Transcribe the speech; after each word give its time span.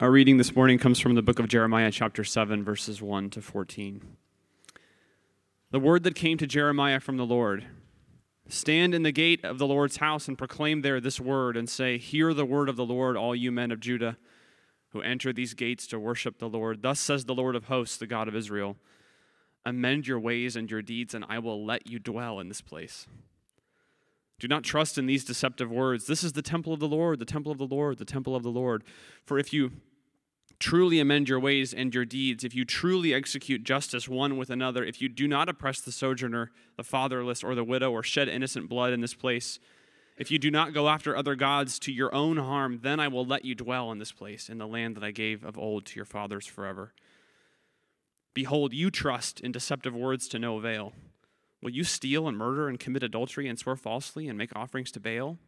Our 0.00 0.12
reading 0.12 0.36
this 0.36 0.54
morning 0.54 0.78
comes 0.78 1.00
from 1.00 1.16
the 1.16 1.22
book 1.22 1.40
of 1.40 1.48
Jeremiah, 1.48 1.90
chapter 1.90 2.22
7, 2.22 2.62
verses 2.62 3.02
1 3.02 3.30
to 3.30 3.42
14. 3.42 4.00
The 5.72 5.80
word 5.80 6.04
that 6.04 6.14
came 6.14 6.38
to 6.38 6.46
Jeremiah 6.46 7.00
from 7.00 7.16
the 7.16 7.26
Lord 7.26 7.66
Stand 8.48 8.94
in 8.94 9.02
the 9.02 9.10
gate 9.10 9.44
of 9.44 9.58
the 9.58 9.66
Lord's 9.66 9.96
house 9.96 10.28
and 10.28 10.38
proclaim 10.38 10.82
there 10.82 11.00
this 11.00 11.18
word, 11.18 11.56
and 11.56 11.68
say, 11.68 11.98
Hear 11.98 12.32
the 12.32 12.44
word 12.44 12.68
of 12.68 12.76
the 12.76 12.84
Lord, 12.84 13.16
all 13.16 13.34
you 13.34 13.50
men 13.50 13.72
of 13.72 13.80
Judah 13.80 14.16
who 14.90 15.02
enter 15.02 15.32
these 15.32 15.54
gates 15.54 15.84
to 15.88 15.98
worship 15.98 16.38
the 16.38 16.48
Lord. 16.48 16.80
Thus 16.82 17.00
says 17.00 17.24
the 17.24 17.34
Lord 17.34 17.56
of 17.56 17.64
hosts, 17.64 17.96
the 17.96 18.06
God 18.06 18.28
of 18.28 18.36
Israel 18.36 18.76
Amend 19.66 20.06
your 20.06 20.20
ways 20.20 20.54
and 20.54 20.70
your 20.70 20.80
deeds, 20.80 21.12
and 21.12 21.24
I 21.28 21.40
will 21.40 21.66
let 21.66 21.88
you 21.88 21.98
dwell 21.98 22.38
in 22.38 22.46
this 22.46 22.60
place. 22.60 23.08
Do 24.38 24.46
not 24.46 24.62
trust 24.62 24.96
in 24.96 25.06
these 25.06 25.24
deceptive 25.24 25.72
words. 25.72 26.06
This 26.06 26.22
is 26.22 26.34
the 26.34 26.42
temple 26.42 26.72
of 26.72 26.78
the 26.78 26.86
Lord, 26.86 27.18
the 27.18 27.24
temple 27.24 27.50
of 27.50 27.58
the 27.58 27.66
Lord, 27.66 27.98
the 27.98 28.04
temple 28.04 28.36
of 28.36 28.44
the 28.44 28.48
Lord. 28.48 28.84
For 29.24 29.36
if 29.40 29.52
you 29.52 29.72
truly 30.58 30.98
amend 30.98 31.28
your 31.28 31.40
ways 31.40 31.72
and 31.72 31.94
your 31.94 32.04
deeds, 32.04 32.44
if 32.44 32.54
you 32.54 32.64
truly 32.64 33.14
execute 33.14 33.64
justice 33.64 34.08
one 34.08 34.36
with 34.36 34.50
another, 34.50 34.84
if 34.84 35.00
you 35.00 35.08
do 35.08 35.28
not 35.28 35.48
oppress 35.48 35.80
the 35.80 35.92
sojourner, 35.92 36.50
the 36.76 36.84
fatherless, 36.84 37.44
or 37.44 37.54
the 37.54 37.64
widow, 37.64 37.92
or 37.92 38.02
shed 38.02 38.28
innocent 38.28 38.68
blood 38.68 38.92
in 38.92 39.00
this 39.00 39.14
place, 39.14 39.58
if 40.16 40.32
you 40.32 40.38
do 40.38 40.50
not 40.50 40.74
go 40.74 40.88
after 40.88 41.16
other 41.16 41.36
gods 41.36 41.78
to 41.78 41.92
your 41.92 42.12
own 42.12 42.38
harm, 42.38 42.80
then 42.82 42.98
I 42.98 43.06
will 43.06 43.24
let 43.24 43.44
you 43.44 43.54
dwell 43.54 43.92
in 43.92 43.98
this 43.98 44.10
place, 44.10 44.48
in 44.48 44.58
the 44.58 44.66
land 44.66 44.96
that 44.96 45.04
I 45.04 45.12
gave 45.12 45.44
of 45.44 45.56
old 45.56 45.86
to 45.86 45.96
your 45.96 46.04
fathers 46.04 46.44
forever. 46.44 46.92
Behold, 48.34 48.72
you 48.72 48.90
trust 48.90 49.40
in 49.40 49.52
deceptive 49.52 49.94
words 49.94 50.26
to 50.28 50.38
no 50.38 50.56
avail. 50.58 50.92
Will 51.62 51.70
you 51.70 51.84
steal 51.84 52.26
and 52.26 52.36
murder 52.36 52.68
and 52.68 52.80
commit 52.80 53.02
adultery 53.02 53.48
and 53.48 53.58
swear 53.58 53.76
falsely 53.76 54.28
and 54.28 54.36
make 54.36 54.54
offerings 54.56 54.90
to 54.92 55.00
Baal 55.00 55.38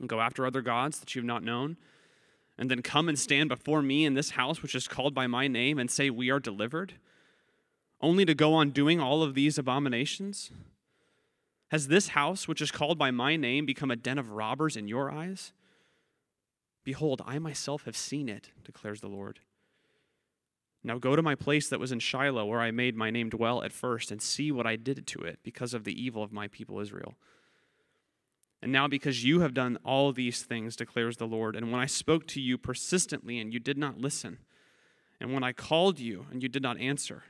and 0.00 0.08
go 0.08 0.20
after 0.20 0.44
other 0.44 0.60
gods 0.60 0.98
that 0.98 1.14
you 1.14 1.20
have 1.20 1.26
not 1.26 1.44
known? 1.44 1.76
And 2.56 2.70
then 2.70 2.82
come 2.82 3.08
and 3.08 3.18
stand 3.18 3.48
before 3.48 3.82
me 3.82 4.04
in 4.04 4.14
this 4.14 4.30
house, 4.30 4.62
which 4.62 4.74
is 4.74 4.88
called 4.88 5.14
by 5.14 5.26
my 5.26 5.48
name, 5.48 5.78
and 5.78 5.90
say, 5.90 6.10
We 6.10 6.30
are 6.30 6.40
delivered? 6.40 6.94
Only 8.00 8.24
to 8.24 8.34
go 8.34 8.54
on 8.54 8.70
doing 8.70 9.00
all 9.00 9.22
of 9.22 9.34
these 9.34 9.58
abominations? 9.58 10.50
Has 11.68 11.88
this 11.88 12.08
house, 12.08 12.46
which 12.46 12.60
is 12.60 12.70
called 12.70 12.98
by 12.98 13.10
my 13.10 13.36
name, 13.36 13.66
become 13.66 13.90
a 13.90 13.96
den 13.96 14.18
of 14.18 14.30
robbers 14.30 14.76
in 14.76 14.86
your 14.86 15.10
eyes? 15.10 15.52
Behold, 16.84 17.22
I 17.26 17.38
myself 17.38 17.84
have 17.84 17.96
seen 17.96 18.28
it, 18.28 18.50
declares 18.62 19.00
the 19.00 19.08
Lord. 19.08 19.40
Now 20.84 20.98
go 20.98 21.16
to 21.16 21.22
my 21.22 21.34
place 21.34 21.68
that 21.70 21.80
was 21.80 21.92
in 21.92 21.98
Shiloh, 21.98 22.44
where 22.44 22.60
I 22.60 22.70
made 22.70 22.94
my 22.94 23.10
name 23.10 23.30
dwell 23.30 23.62
at 23.62 23.72
first, 23.72 24.12
and 24.12 24.20
see 24.20 24.52
what 24.52 24.66
I 24.66 24.76
did 24.76 25.06
to 25.06 25.22
it 25.22 25.38
because 25.42 25.72
of 25.72 25.84
the 25.84 26.00
evil 26.00 26.22
of 26.22 26.30
my 26.30 26.46
people 26.46 26.78
Israel. 26.78 27.14
And 28.64 28.72
now, 28.72 28.88
because 28.88 29.22
you 29.22 29.40
have 29.40 29.52
done 29.52 29.76
all 29.84 30.10
these 30.10 30.42
things, 30.42 30.74
declares 30.74 31.18
the 31.18 31.26
Lord, 31.26 31.54
and 31.54 31.70
when 31.70 31.82
I 31.82 31.84
spoke 31.84 32.26
to 32.28 32.40
you 32.40 32.56
persistently 32.56 33.38
and 33.38 33.52
you 33.52 33.60
did 33.60 33.76
not 33.76 33.98
listen, 33.98 34.38
and 35.20 35.34
when 35.34 35.44
I 35.44 35.52
called 35.52 35.98
you 36.00 36.24
and 36.30 36.42
you 36.42 36.48
did 36.48 36.62
not 36.62 36.80
answer, 36.80 37.24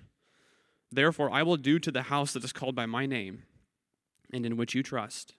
therefore 0.92 1.32
I 1.32 1.42
will 1.42 1.56
do 1.56 1.80
to 1.80 1.90
the 1.90 2.02
house 2.02 2.34
that 2.34 2.44
is 2.44 2.52
called 2.52 2.77
by 2.77 2.86
my 2.86 3.05
name 3.05 3.42
and 4.32 4.46
in 4.46 4.56
which 4.56 4.77
you 4.77 4.84
trust, 4.84 5.34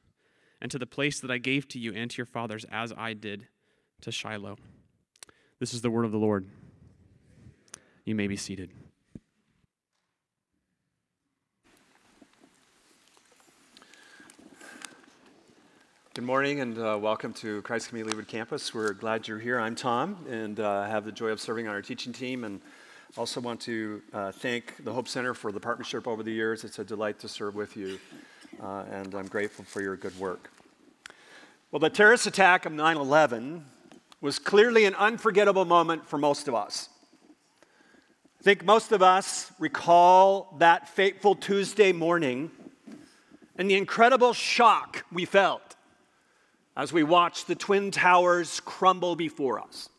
and 0.62 0.70
to 0.70 0.78
the 0.78 0.86
place 0.86 1.22
that 1.22 1.32
I 1.32 1.38
gave 1.38 1.66
to 1.70 1.80
you 1.80 1.94
and 1.94 2.12
to 2.12 2.18
your 2.18 2.26
fathers 2.26 2.66
as 2.70 2.92
I 2.98 3.14
did 3.14 3.48
to 4.02 4.12
Shiloh. 4.12 4.58
This 5.62 5.74
is 5.74 5.82
the 5.82 5.90
word 5.90 6.04
of 6.04 6.12
the 6.12 6.18
Lord. 6.18 6.46
You 8.04 8.16
may 8.16 8.28
be 8.28 8.36
seated. 8.36 8.70
Good 16.16 16.24
morning 16.24 16.62
and 16.62 16.78
uh, 16.78 16.98
welcome 16.98 17.34
to 17.34 17.62
Christ 17.64 17.90
Community 17.90 18.16
Leawood 18.16 18.30
Campus. 18.30 18.74
We're 18.74 18.94
glad 18.94 19.28
you're 19.28 19.38
here. 19.38 19.60
I'm 19.60 19.76
Tom 19.76 20.16
and 20.30 20.58
uh, 20.62 20.86
have 20.86 21.04
the 21.04 21.12
joy 21.12 21.28
of 21.28 21.42
serving 21.42 21.68
on 21.68 21.76
our 21.76 21.82
teaching 21.82 22.14
team 22.14 22.46
and 22.46 22.62
also 23.18 23.42
want 23.42 23.60
to 23.64 24.02
uh, 24.14 24.32
thank 24.32 24.82
the 24.86 24.94
Hope 24.94 25.10
Center 25.10 25.34
for 25.34 25.52
the 25.52 25.60
partnership 25.60 26.08
over 26.08 26.24
the 26.24 26.32
years. 26.32 26.64
It's 26.64 26.80
a 26.80 26.86
delight 26.86 27.20
to 27.20 27.28
serve 27.28 27.54
with 27.54 27.76
you 27.76 28.00
uh, 28.64 28.86
and 28.90 29.14
I'm 29.14 29.28
grateful 29.28 29.66
for 29.66 29.82
your 29.82 29.98
good 29.98 30.18
work. 30.18 30.50
Well, 31.70 31.82
the 31.82 31.90
terrorist 31.90 32.28
attack 32.28 32.66
of 32.66 32.72
9 32.72 32.96
11 32.96 33.66
was 34.22 34.40
clearly 34.40 34.86
an 34.86 34.96
unforgettable 34.96 35.66
moment 35.66 36.08
for 36.08 36.18
most 36.18 36.48
of 36.48 36.56
us. 36.56 36.88
I 38.40 38.44
think 38.44 38.64
most 38.64 38.94
of 38.94 39.04
us 39.04 39.52
recall 39.60 40.56
that 40.60 40.88
fateful 40.88 41.36
Tuesday 41.36 41.92
morning 41.92 42.52
and 43.58 43.70
the 43.70 43.76
incredible 43.76 44.32
shock 44.32 45.04
we 45.12 45.26
felt 45.26 45.75
as 46.76 46.92
we 46.92 47.04
watch 47.04 47.46
the 47.46 47.56
Twin 47.56 47.92
Towers 47.92 48.60
crumble 48.60 49.16
before 49.16 49.60
us. 49.60 49.90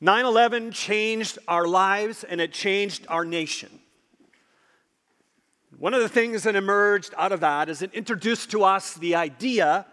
9 0.00 0.24
11 0.24 0.72
changed 0.72 1.38
our 1.46 1.66
lives 1.66 2.24
and 2.24 2.40
it 2.40 2.52
changed 2.52 3.04
our 3.08 3.24
nation. 3.24 3.80
One 5.78 5.94
of 5.94 6.00
the 6.02 6.08
things 6.08 6.44
that 6.44 6.56
emerged 6.56 7.14
out 7.16 7.32
of 7.32 7.40
that 7.40 7.68
is 7.68 7.82
it 7.82 7.92
introduced 7.94 8.50
to 8.52 8.64
us 8.64 8.94
the 8.94 9.14
idea, 9.14 9.86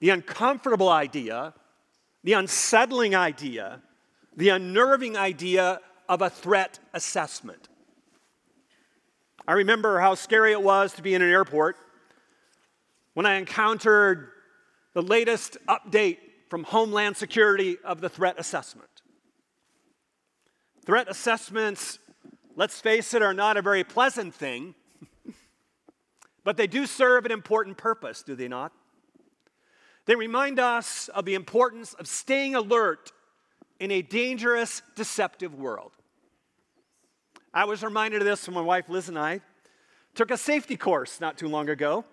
the 0.00 0.10
uncomfortable 0.10 0.88
idea, 0.88 1.54
the 2.22 2.32
unsettling 2.32 3.14
idea, 3.14 3.80
the 4.36 4.48
unnerving 4.48 5.16
idea 5.16 5.80
of 6.08 6.22
a 6.22 6.30
threat 6.30 6.78
assessment. 6.92 7.68
I 9.46 9.52
remember 9.52 10.00
how 10.00 10.14
scary 10.14 10.52
it 10.52 10.62
was 10.62 10.94
to 10.94 11.02
be 11.02 11.14
in 11.14 11.22
an 11.22 11.30
airport 11.30 11.76
when 13.12 13.26
I 13.26 13.34
encountered 13.34 14.30
the 14.94 15.02
latest 15.02 15.58
update 15.68 16.18
from 16.48 16.64
Homeland 16.64 17.16
Security 17.16 17.76
of 17.84 18.00
the 18.00 18.08
threat 18.08 18.36
assessment. 18.38 18.88
Threat 20.86 21.08
assessments, 21.10 21.98
let's 22.54 22.80
face 22.80 23.12
it, 23.12 23.20
are 23.20 23.34
not 23.34 23.56
a 23.56 23.62
very 23.62 23.82
pleasant 23.82 24.34
thing, 24.34 24.74
but 26.44 26.56
they 26.56 26.68
do 26.68 26.86
serve 26.86 27.26
an 27.26 27.32
important 27.32 27.76
purpose, 27.76 28.22
do 28.22 28.34
they 28.34 28.48
not? 28.48 28.72
They 30.06 30.14
remind 30.14 30.60
us 30.60 31.08
of 31.08 31.24
the 31.24 31.34
importance 31.34 31.94
of 31.94 32.06
staying 32.06 32.54
alert 32.54 33.10
in 33.80 33.90
a 33.90 34.02
dangerous, 34.02 34.82
deceptive 34.94 35.54
world. 35.54 35.92
I 37.52 37.64
was 37.64 37.82
reminded 37.82 38.20
of 38.20 38.26
this 38.26 38.46
when 38.46 38.54
my 38.54 38.60
wife 38.60 38.88
Liz 38.88 39.08
and 39.08 39.18
I 39.18 39.40
took 40.14 40.30
a 40.30 40.36
safety 40.36 40.76
course 40.76 41.20
not 41.20 41.38
too 41.38 41.48
long 41.48 41.68
ago. 41.68 42.04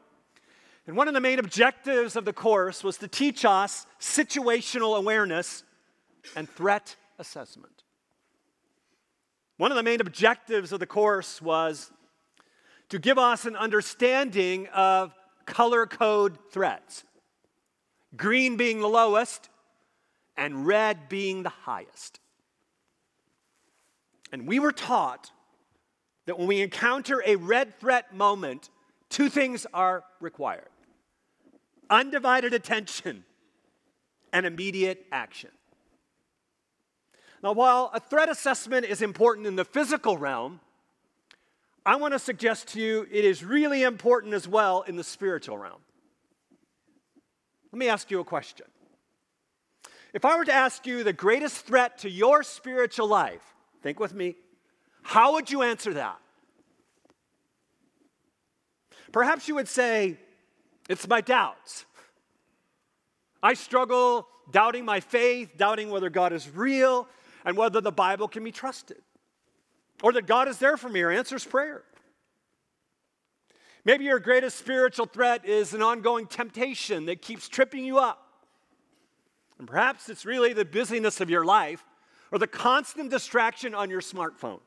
And 0.91 0.97
one 0.97 1.07
of 1.07 1.13
the 1.13 1.21
main 1.21 1.39
objectives 1.39 2.17
of 2.17 2.25
the 2.25 2.33
course 2.33 2.83
was 2.83 2.97
to 2.97 3.07
teach 3.07 3.45
us 3.45 3.85
situational 3.97 4.97
awareness 4.97 5.63
and 6.35 6.49
threat 6.49 6.97
assessment. 7.17 7.83
One 9.55 9.71
of 9.71 9.77
the 9.77 9.83
main 9.83 10.01
objectives 10.01 10.73
of 10.73 10.81
the 10.81 10.85
course 10.85 11.41
was 11.41 11.93
to 12.89 12.99
give 12.99 13.17
us 13.17 13.45
an 13.45 13.55
understanding 13.55 14.67
of 14.73 15.13
color 15.45 15.85
code 15.85 16.37
threats, 16.51 17.05
green 18.17 18.57
being 18.57 18.81
the 18.81 18.89
lowest 18.89 19.47
and 20.35 20.67
red 20.67 21.07
being 21.07 21.43
the 21.43 21.53
highest. 21.63 22.19
And 24.33 24.45
we 24.45 24.59
were 24.59 24.73
taught 24.73 25.31
that 26.25 26.37
when 26.37 26.49
we 26.49 26.59
encounter 26.59 27.23
a 27.25 27.37
red 27.37 27.79
threat 27.79 28.13
moment, 28.13 28.69
two 29.07 29.29
things 29.29 29.65
are 29.73 30.03
required 30.19 30.67
undivided 31.91 32.53
attention 32.53 33.23
and 34.33 34.45
immediate 34.45 35.05
action. 35.11 35.51
Now, 37.43 37.51
while 37.51 37.91
a 37.93 37.99
threat 37.99 38.29
assessment 38.29 38.85
is 38.85 39.01
important 39.01 39.45
in 39.45 39.55
the 39.55 39.65
physical 39.65 40.17
realm, 40.17 40.61
I 41.85 41.95
want 41.95 42.13
to 42.13 42.19
suggest 42.19 42.69
to 42.69 42.79
you 42.79 43.07
it 43.11 43.25
is 43.25 43.43
really 43.43 43.83
important 43.83 44.33
as 44.33 44.47
well 44.47 44.83
in 44.83 44.95
the 44.95 45.03
spiritual 45.03 45.57
realm. 45.57 45.81
Let 47.71 47.79
me 47.79 47.89
ask 47.89 48.11
you 48.11 48.19
a 48.19 48.23
question. 48.23 48.67
If 50.13 50.25
I 50.25 50.37
were 50.37 50.45
to 50.45 50.53
ask 50.53 50.85
you 50.85 51.03
the 51.03 51.13
greatest 51.13 51.65
threat 51.65 51.99
to 51.99 52.09
your 52.09 52.43
spiritual 52.43 53.07
life, 53.07 53.41
think 53.81 53.99
with 53.99 54.13
me, 54.13 54.35
how 55.01 55.33
would 55.33 55.49
you 55.49 55.63
answer 55.63 55.93
that? 55.95 56.17
Perhaps 59.11 59.47
you 59.47 59.55
would 59.55 59.67
say, 59.67 60.17
It's 60.91 61.07
my 61.07 61.21
doubts. 61.21 61.85
I 63.41 63.53
struggle 63.53 64.27
doubting 64.51 64.83
my 64.83 64.99
faith, 64.99 65.55
doubting 65.55 65.89
whether 65.89 66.09
God 66.09 66.33
is 66.33 66.49
real, 66.53 67.07
and 67.45 67.55
whether 67.55 67.79
the 67.79 67.93
Bible 67.93 68.27
can 68.27 68.43
be 68.43 68.51
trusted, 68.51 69.01
or 70.03 70.11
that 70.11 70.27
God 70.27 70.49
is 70.49 70.57
there 70.57 70.75
for 70.75 70.89
me 70.89 71.01
or 71.01 71.09
answers 71.09 71.45
prayer. 71.45 71.83
Maybe 73.85 74.03
your 74.03 74.19
greatest 74.19 74.59
spiritual 74.59 75.05
threat 75.05 75.45
is 75.45 75.73
an 75.73 75.81
ongoing 75.81 76.27
temptation 76.27 77.05
that 77.05 77.21
keeps 77.21 77.47
tripping 77.47 77.85
you 77.85 77.97
up. 77.97 78.27
And 79.59 79.67
perhaps 79.69 80.09
it's 80.09 80.25
really 80.25 80.51
the 80.51 80.65
busyness 80.65 81.21
of 81.21 81.29
your 81.29 81.45
life 81.45 81.85
or 82.33 82.37
the 82.37 82.47
constant 82.47 83.09
distraction 83.09 83.73
on 83.73 83.89
your 83.89 84.01
smartphone 84.01 84.59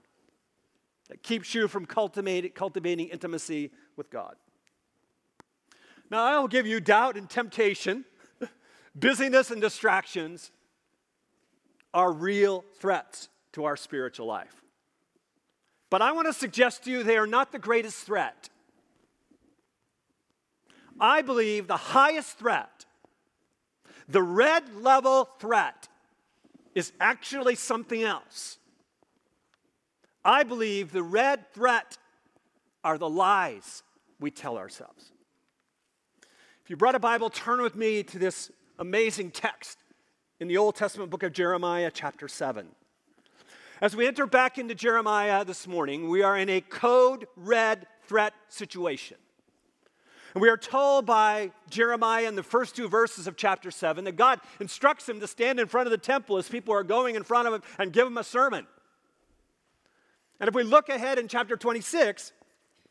that 1.11 1.23
keeps 1.23 1.55
you 1.55 1.69
from 1.69 1.85
cultivating 1.85 3.09
intimacy 3.09 3.73
with 3.95 4.09
God. 4.09 4.37
Now, 6.11 6.25
I'll 6.25 6.49
give 6.49 6.67
you 6.67 6.81
doubt 6.81 7.17
and 7.17 7.29
temptation, 7.29 8.05
busyness 8.95 9.51
and 9.51 9.61
distractions 9.61 10.51
are 11.93 12.13
real 12.13 12.65
threats 12.79 13.29
to 13.53 13.65
our 13.65 13.77
spiritual 13.77 14.27
life. 14.27 14.63
But 15.91 16.03
I 16.03 16.13
want 16.13 16.27
to 16.27 16.33
suggest 16.33 16.85
to 16.85 16.91
you 16.91 17.03
they 17.03 17.17
are 17.17 17.27
not 17.27 17.53
the 17.53 17.59
greatest 17.59 17.99
threat. 18.05 18.51
I 21.01 21.23
believe 21.23 21.67
the 21.67 21.77
highest 21.77 22.39
threat, 22.39 22.85
the 24.09 24.23
red 24.23 24.75
level 24.77 25.29
threat, 25.39 25.89
is 26.75 26.93
actually 27.01 27.55
something 27.55 28.03
else. 28.03 28.59
I 30.25 30.43
believe 30.43 30.93
the 30.93 31.03
red 31.03 31.53
threat 31.53 31.99
are 32.83 32.99
the 32.99 33.09
lies 33.09 33.83
we 34.19 34.31
tell 34.31 34.57
ourselves. 34.57 35.14
If 36.65 36.71
you 36.71 36.77
brought 36.79 36.95
a 36.95 36.99
Bible, 36.99 37.29
turn 37.29 37.61
with 37.61 37.77
me 37.77 38.03
to 38.05 38.19
this 38.19 38.51
amazing 38.79 39.33
text 39.33 39.77
in 40.41 40.49
the 40.49 40.57
Old 40.57 40.77
Testament 40.77 41.11
book 41.11 41.23
of 41.23 41.35
Jeremiah, 41.35 41.91
chapter 41.93 42.27
7. 42.27 42.69
As 43.83 43.95
we 43.95 44.07
enter 44.07 44.25
back 44.25 44.57
into 44.57 44.75
Jeremiah 44.75 45.45
this 45.45 45.67
morning, 45.67 46.09
we 46.09 46.23
are 46.23 46.39
in 46.39 46.49
a 46.49 46.63
code 46.63 47.27
red 47.37 47.87
threat 48.09 48.33
situation. 48.49 49.19
And 50.33 50.41
we 50.41 50.49
are 50.49 50.57
told 50.57 51.05
by 51.05 51.51
Jeremiah 51.69 52.27
in 52.27 52.35
the 52.35 52.43
first 52.43 52.75
two 52.75 52.89
verses 52.89 53.27
of 53.27 53.37
chapter 53.37 53.71
7 53.71 54.05
that 54.05 54.17
God 54.17 54.41
instructs 54.59 55.07
him 55.07 55.21
to 55.21 55.27
stand 55.27 55.61
in 55.61 55.67
front 55.67 55.87
of 55.87 55.91
the 55.91 55.99
temple 55.99 56.39
as 56.39 56.49
people 56.49 56.73
are 56.73 56.83
going 56.83 57.15
in 57.15 57.25
front 57.25 57.47
of 57.47 57.53
him 57.53 57.63
and 57.79 57.93
give 57.93 58.07
him 58.07 58.17
a 58.17 58.25
sermon. 58.25 58.67
And 60.41 60.49
if 60.49 60.55
we 60.55 60.63
look 60.63 60.89
ahead 60.89 61.19
in 61.19 61.29
chapter 61.29 61.59
26, 61.59 62.33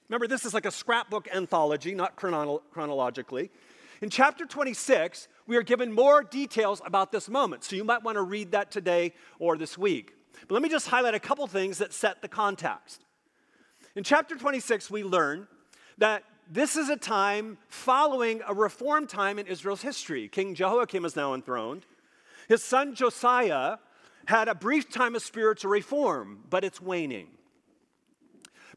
remember 0.09 0.27
this 0.27 0.45
is 0.45 0.53
like 0.53 0.65
a 0.65 0.71
scrapbook 0.71 1.27
anthology, 1.33 1.95
not 1.95 2.15
chrono- 2.15 2.61
chronologically. 2.71 3.49
In 4.01 4.09
chapter 4.09 4.45
26, 4.45 5.27
we 5.47 5.55
are 5.55 5.63
given 5.63 5.93
more 5.93 6.23
details 6.23 6.81
about 6.85 7.11
this 7.11 7.29
moment. 7.29 7.63
So 7.63 7.75
you 7.75 7.83
might 7.83 8.03
want 8.03 8.17
to 8.17 8.21
read 8.21 8.51
that 8.51 8.69
today 8.69 9.13
or 9.39 9.57
this 9.57 9.77
week. 9.77 10.13
But 10.47 10.55
let 10.55 10.61
me 10.61 10.69
just 10.69 10.87
highlight 10.87 11.13
a 11.13 11.19
couple 11.19 11.47
things 11.47 11.77
that 11.77 11.93
set 11.93 12.21
the 12.21 12.27
context. 12.27 13.05
In 13.95 14.03
chapter 14.03 14.35
26, 14.35 14.91
we 14.91 15.03
learn 15.03 15.47
that 15.99 16.23
this 16.49 16.75
is 16.75 16.89
a 16.89 16.97
time 16.97 17.57
following 17.69 18.41
a 18.47 18.53
reform 18.53 19.07
time 19.07 19.39
in 19.39 19.47
Israel's 19.47 19.81
history. 19.81 20.27
King 20.27 20.55
Jehoiakim 20.55 21.05
is 21.05 21.15
now 21.15 21.33
enthroned. 21.33 21.85
His 22.49 22.63
son 22.63 22.95
Josiah 22.95 23.77
had 24.25 24.47
a 24.47 24.55
brief 24.55 24.89
time 24.91 25.15
of 25.15 25.21
spiritual 25.21 25.71
reform, 25.71 26.43
but 26.49 26.63
it's 26.63 26.81
waning. 26.81 27.27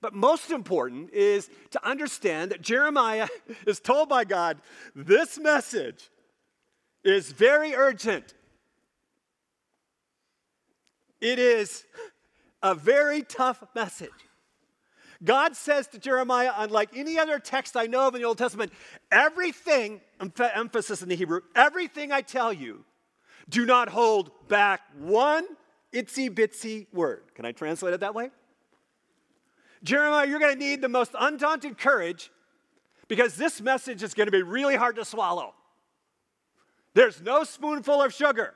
But 0.00 0.14
most 0.14 0.50
important 0.50 1.10
is 1.12 1.48
to 1.70 1.86
understand 1.86 2.50
that 2.50 2.62
Jeremiah 2.62 3.28
is 3.66 3.80
told 3.80 4.08
by 4.08 4.24
God 4.24 4.58
this 4.94 5.38
message 5.38 6.10
is 7.04 7.32
very 7.32 7.74
urgent. 7.74 8.34
It 11.20 11.38
is 11.38 11.84
a 12.62 12.74
very 12.74 13.22
tough 13.22 13.62
message. 13.74 14.10
God 15.24 15.56
says 15.56 15.86
to 15.88 15.98
Jeremiah, 15.98 16.52
unlike 16.56 16.90
any 16.94 17.18
other 17.18 17.38
text 17.38 17.76
I 17.76 17.86
know 17.86 18.08
of 18.08 18.14
in 18.14 18.20
the 18.20 18.26
Old 18.26 18.38
Testament, 18.38 18.72
everything, 19.10 20.00
emphasis 20.38 21.02
in 21.02 21.08
the 21.08 21.16
Hebrew, 21.16 21.40
everything 21.54 22.12
I 22.12 22.20
tell 22.20 22.52
you, 22.52 22.84
do 23.48 23.64
not 23.64 23.88
hold 23.88 24.30
back 24.48 24.82
one 24.98 25.46
itsy 25.92 26.28
bitsy 26.28 26.86
word. 26.92 27.22
Can 27.34 27.46
I 27.46 27.52
translate 27.52 27.94
it 27.94 28.00
that 28.00 28.14
way? 28.14 28.30
Jeremiah, 29.82 30.26
you're 30.26 30.38
going 30.38 30.54
to 30.54 30.58
need 30.58 30.80
the 30.80 30.88
most 30.88 31.12
undaunted 31.18 31.78
courage 31.78 32.30
because 33.08 33.36
this 33.36 33.60
message 33.60 34.02
is 34.02 34.14
going 34.14 34.26
to 34.26 34.32
be 34.32 34.42
really 34.42 34.76
hard 34.76 34.96
to 34.96 35.04
swallow. 35.04 35.54
There's 36.94 37.20
no 37.20 37.44
spoonful 37.44 38.02
of 38.02 38.12
sugar 38.12 38.54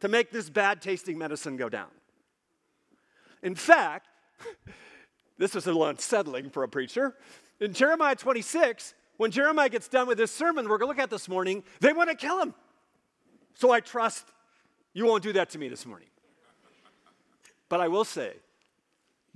to 0.00 0.08
make 0.08 0.30
this 0.30 0.50
bad 0.50 0.80
tasting 0.80 1.18
medicine 1.18 1.56
go 1.56 1.68
down. 1.68 1.88
In 3.42 3.54
fact, 3.54 4.08
this 5.38 5.54
was 5.54 5.66
a 5.66 5.68
little 5.68 5.84
unsettling 5.84 6.50
for 6.50 6.62
a 6.62 6.68
preacher. 6.68 7.14
In 7.60 7.72
Jeremiah 7.72 8.16
26, 8.16 8.94
when 9.18 9.30
Jeremiah 9.30 9.68
gets 9.68 9.88
done 9.88 10.08
with 10.08 10.18
this 10.18 10.32
sermon 10.32 10.68
we're 10.68 10.78
going 10.78 10.88
to 10.92 10.96
look 10.96 11.02
at 11.02 11.10
this 11.10 11.28
morning, 11.28 11.62
they 11.80 11.92
want 11.92 12.10
to 12.10 12.16
kill 12.16 12.40
him. 12.40 12.54
So 13.54 13.70
I 13.70 13.80
trust 13.80 14.26
you 14.92 15.04
won't 15.04 15.22
do 15.22 15.32
that 15.34 15.50
to 15.50 15.58
me 15.58 15.68
this 15.68 15.84
morning. 15.84 16.08
But 17.68 17.80
I 17.80 17.88
will 17.88 18.04
say, 18.04 18.34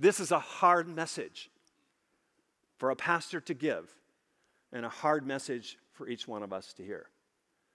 this 0.01 0.19
is 0.19 0.31
a 0.31 0.39
hard 0.39 0.87
message 0.87 1.51
for 2.77 2.89
a 2.89 2.95
pastor 2.95 3.39
to 3.39 3.53
give 3.53 3.93
and 4.73 4.83
a 4.83 4.89
hard 4.89 5.27
message 5.27 5.77
for 5.93 6.07
each 6.07 6.27
one 6.27 6.41
of 6.41 6.51
us 6.51 6.73
to 6.73 6.83
hear 6.83 7.05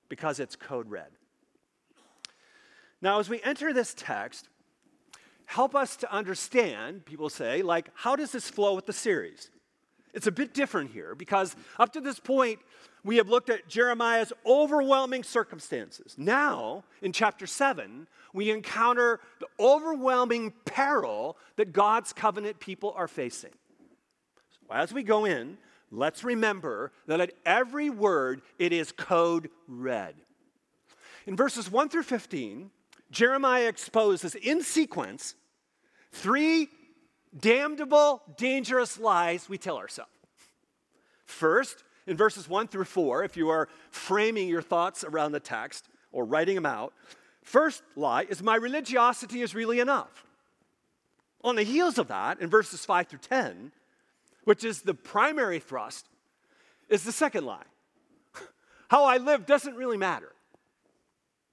because 0.09 0.41
it's 0.41 0.57
code 0.57 0.91
red. 0.91 1.11
Now, 3.01 3.21
as 3.21 3.29
we 3.29 3.41
enter 3.43 3.73
this 3.73 3.95
text, 3.97 4.49
help 5.45 5.77
us 5.77 5.97
to 5.99 6.13
understand, 6.13 7.05
people 7.05 7.31
say, 7.31 7.63
like, 7.63 7.91
how 7.95 8.17
does 8.17 8.33
this 8.33 8.51
flow 8.51 8.75
with 8.75 8.87
the 8.87 8.93
series? 8.93 9.51
It's 10.13 10.27
a 10.27 10.33
bit 10.33 10.53
different 10.53 10.91
here 10.91 11.15
because 11.15 11.55
up 11.79 11.93
to 11.93 12.01
this 12.01 12.19
point, 12.19 12.59
we 13.07 13.19
have 13.19 13.29
looked 13.29 13.51
at 13.51 13.69
Jeremiah's 13.69 14.33
overwhelming 14.45 15.23
circumstances. 15.23 16.17
Now, 16.19 16.83
in 17.01 17.13
chapter 17.13 17.47
7, 17.47 18.09
we 18.35 18.51
encounter 18.51 19.21
the 19.39 19.47
overwhelming 19.61 20.53
peril 20.65 21.37
that 21.55 21.73
God's 21.73 22.13
covenant 22.13 22.59
people 22.59 22.93
are 22.97 23.07
facing. 23.07 23.53
So 24.51 24.75
as 24.75 24.93
we 24.93 25.05
go 25.05 25.25
in, 25.25 25.57
let's 25.93 26.25
remember 26.25 26.91
that 27.07 27.21
at 27.21 27.33
every 27.47 27.91
word, 27.91 28.43
it 28.59 28.73
is 28.73 28.91
code 28.91 29.51
red. 29.69 30.17
In 31.29 31.37
verses 31.37 31.71
1 31.71 31.89
through 31.89 32.03
15, 32.03 32.73
Jeremiah 33.13 33.69
exposes 33.69 34.35
in 34.35 34.63
sequence 34.65 35.37
three 36.11 36.69
damnable, 37.39 38.23
dangerous 38.37 38.99
lies 38.99 39.49
we 39.49 39.59
tell 39.59 39.77
ourselves. 39.77 40.11
First, 41.25 41.85
in 42.07 42.17
verses 42.17 42.49
1 42.49 42.69
through 42.69 42.85
4, 42.85 43.25
if 43.25 43.37
you 43.37 43.49
are 43.49 43.69
framing 43.91 44.49
your 44.49 44.63
thoughts 44.63 45.05
around 45.05 45.33
the 45.33 45.41
text 45.41 45.89
or 46.13 46.25
writing 46.25 46.55
them 46.55 46.67
out, 46.67 46.93
first 47.43 47.83
lie 47.97 48.23
is 48.29 48.43
my 48.43 48.57
religiosity 48.57 49.43
is 49.43 49.55
really 49.55 49.81
enough. 49.81 50.25
On 51.43 51.57
the 51.57 51.63
heels 51.63 51.99
of 51.99 52.09
that, 52.09 52.41
in 52.41 52.49
verses 52.49 52.85
5 52.85 53.09
through 53.09 53.19
10, 53.21 53.73
which 54.45 54.65
is 54.65 54.83
the 54.83 54.95
primary 54.95 55.59
thrust, 55.59 56.07
is 56.89 57.03
the 57.03 57.13
second 57.13 57.45
lie. 57.45 57.65
How 58.89 59.05
I 59.05 59.19
live 59.19 59.47
doesn't 59.47 59.75
really 59.75 59.97
matter. 59.97 60.33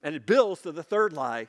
And 0.02 0.14
it 0.14 0.26
builds 0.26 0.62
to 0.62 0.72
the 0.72 0.82
third 0.82 1.12
lie 1.12 1.48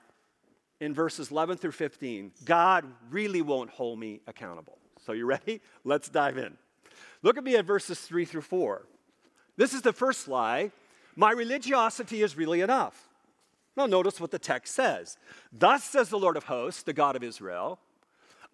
in 0.79 0.93
verses 0.93 1.31
11 1.31 1.57
through 1.57 1.71
15. 1.71 2.31
God 2.45 2.85
really 3.11 3.41
won't 3.41 3.69
hold 3.69 3.99
me 3.99 4.21
accountable. 4.27 4.77
So, 5.05 5.13
you 5.13 5.25
ready? 5.25 5.61
Let's 5.83 6.09
dive 6.09 6.37
in. 6.37 6.57
Look 7.21 7.37
at 7.37 7.43
me 7.43 7.55
at 7.55 7.65
verses 7.65 7.99
3 8.01 8.25
through 8.25 8.41
4. 8.41 8.87
This 9.57 9.73
is 9.73 9.81
the 9.81 9.93
first 9.93 10.27
lie. 10.27 10.71
My 11.15 11.31
religiosity 11.31 12.21
is 12.21 12.37
really 12.37 12.61
enough. 12.61 13.07
Now, 13.77 13.85
notice 13.85 14.19
what 14.19 14.31
the 14.31 14.39
text 14.39 14.73
says. 14.73 15.17
Thus 15.51 15.83
says 15.83 16.09
the 16.09 16.19
Lord 16.19 16.37
of 16.37 16.45
hosts, 16.45 16.83
the 16.83 16.93
God 16.93 17.15
of 17.15 17.23
Israel 17.23 17.79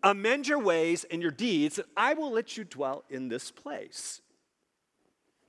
Amend 0.04 0.48
your 0.48 0.60
ways 0.60 1.06
and 1.12 1.22
your 1.22 1.32
deeds, 1.32 1.78
and 1.78 1.88
I 1.96 2.14
will 2.14 2.32
let 2.32 2.58
you 2.58 2.64
dwell 2.64 3.04
in 3.10 3.28
this 3.28 3.52
place. 3.52 4.22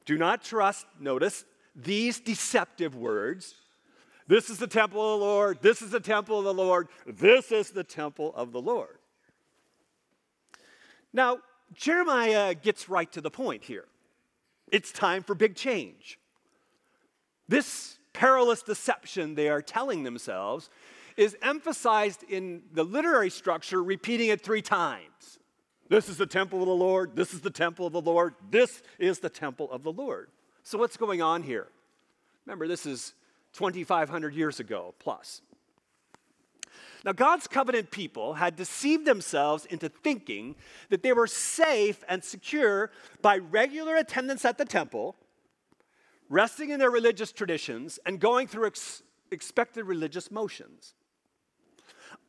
Do 0.05 0.19
not 0.19 0.43
trust, 0.43 0.87
notice, 1.01 1.45
these 1.75 2.21
deceptive 2.21 2.95
words. 2.95 3.55
This 4.29 4.51
is 4.51 4.59
the 4.59 4.67
temple 4.67 5.15
of 5.15 5.21
the 5.21 5.27
Lord. 5.27 5.63
This 5.63 5.81
is 5.81 5.91
the 5.91 6.01
temple 6.01 6.39
of 6.39 6.45
the 6.45 6.55
Lord. 6.55 6.89
This 7.07 7.51
is 7.51 7.71
the 7.71 7.85
temple 7.85 8.33
of 8.35 8.53
the 8.53 8.61
Lord. 8.61 8.99
Now, 11.15 11.39
Jeremiah 11.75 12.55
gets 12.55 12.89
right 12.91 13.11
to 13.13 13.23
the 13.23 13.31
point 13.31 13.65
here. 13.65 13.87
It's 14.73 14.91
time 14.91 15.23
for 15.23 15.35
big 15.35 15.55
change. 15.55 16.19
This 17.47 17.99
perilous 18.13 18.63
deception 18.63 19.35
they 19.35 19.49
are 19.49 19.63
telling 19.63 20.03
themselves 20.03 20.71
is 21.17 21.37
emphasized 21.43 22.25
in 22.29 22.63
the 22.73 22.83
literary 22.83 23.31
structure, 23.31 23.83
repeating 23.83 24.31
it 24.31 24.41
three 24.41 24.63
times. 24.63 25.39
This 25.89 26.09
is 26.09 26.17
the 26.17 26.27
temple 26.27 26.63
of 26.63 26.67
the 26.67 26.75
Lord. 26.75 27.15
This 27.15 27.35
is 27.35 27.43
the 27.43 27.51
temple 27.51 27.87
of 27.87 27.93
the 27.93 28.01
Lord. 28.01 28.35
This 28.51 28.83
is 28.99 29.19
the 29.19 29.29
temple 29.29 29.71
of 29.71 29.83
the 29.83 29.93
Lord. 29.93 30.31
So, 30.63 30.79
what's 30.79 30.97
going 30.97 31.21
on 31.21 31.43
here? 31.43 31.67
Remember, 32.47 32.67
this 32.67 32.87
is 32.87 33.13
2,500 33.53 34.35
years 34.35 34.59
ago 34.59 34.95
plus. 34.99 35.43
Now, 37.05 37.13
God's 37.13 37.49
covenant 37.49 37.91
people 37.91 38.35
had 38.35 38.55
deceived 38.55 39.07
themselves 39.07 39.65
into 39.67 39.89
thinking 39.89 40.55
that 40.89 41.03
they 41.03 41.13
were 41.13 41.27
safe 41.27 42.05
and 42.09 42.23
secure 42.23 42.91
by 43.21 43.39
regular 43.39 43.97
attendance 43.97 44.45
at 44.45 44.57
the 44.57 44.65
temple, 44.65 45.17
resting 46.29 46.71
in 46.71 46.79
their 46.79 46.91
religious 46.91 47.33
traditions, 47.33 47.99
and 48.07 48.21
going 48.21 48.47
through 48.47 48.69
ex- 48.69 49.03
expected 49.33 49.85
religious 49.85 50.31
motions. 50.31 50.95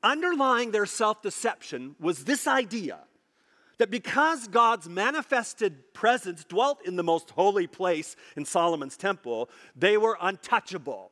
Underlying 0.01 0.71
their 0.71 0.85
self 0.85 1.21
deception 1.21 1.95
was 1.99 2.25
this 2.25 2.47
idea 2.47 2.99
that 3.77 3.89
because 3.89 4.47
God's 4.47 4.87
manifested 4.89 5.93
presence 5.93 6.43
dwelt 6.43 6.79
in 6.85 6.95
the 6.95 7.03
most 7.03 7.31
holy 7.31 7.67
place 7.67 8.15
in 8.35 8.45
Solomon's 8.45 8.97
temple, 8.97 9.49
they 9.75 9.97
were 9.97 10.17
untouchable. 10.21 11.11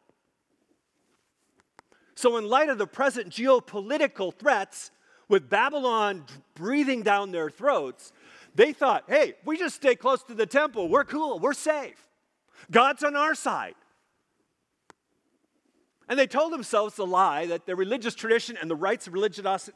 So, 2.22 2.38
in 2.38 2.48
light 2.48 2.70
of 2.70 2.78
the 2.78 2.86
present 2.86 3.30
geopolitical 3.32 4.32
threats, 4.32 4.92
with 5.28 5.50
Babylon 5.50 6.26
breathing 6.54 7.02
down 7.02 7.32
their 7.32 7.50
throats, 7.50 8.14
they 8.54 8.74
thought, 8.74 9.06
hey, 9.08 9.34
we 9.44 9.58
just 9.58 9.78
stay 9.78 9.96
close 9.96 10.22
to 10.26 10.36
the 10.36 10.46
temple, 10.46 10.88
we're 10.88 11.04
cool, 11.04 11.40
we're 11.40 11.54
safe. 11.54 12.08
God's 12.70 13.04
on 13.04 13.16
our 13.16 13.34
side. 13.34 13.74
And 16.08 16.20
they 16.20 16.28
told 16.28 16.54
themselves 16.54 16.94
the 16.96 17.08
lie 17.08 17.48
that 17.48 17.66
their 17.66 17.76
religious 17.76 18.14
tradition 18.14 18.56
and 18.56 18.70
the 18.70 18.76
rites 18.76 19.08
of 19.08 19.14
religiosity, 19.14 19.76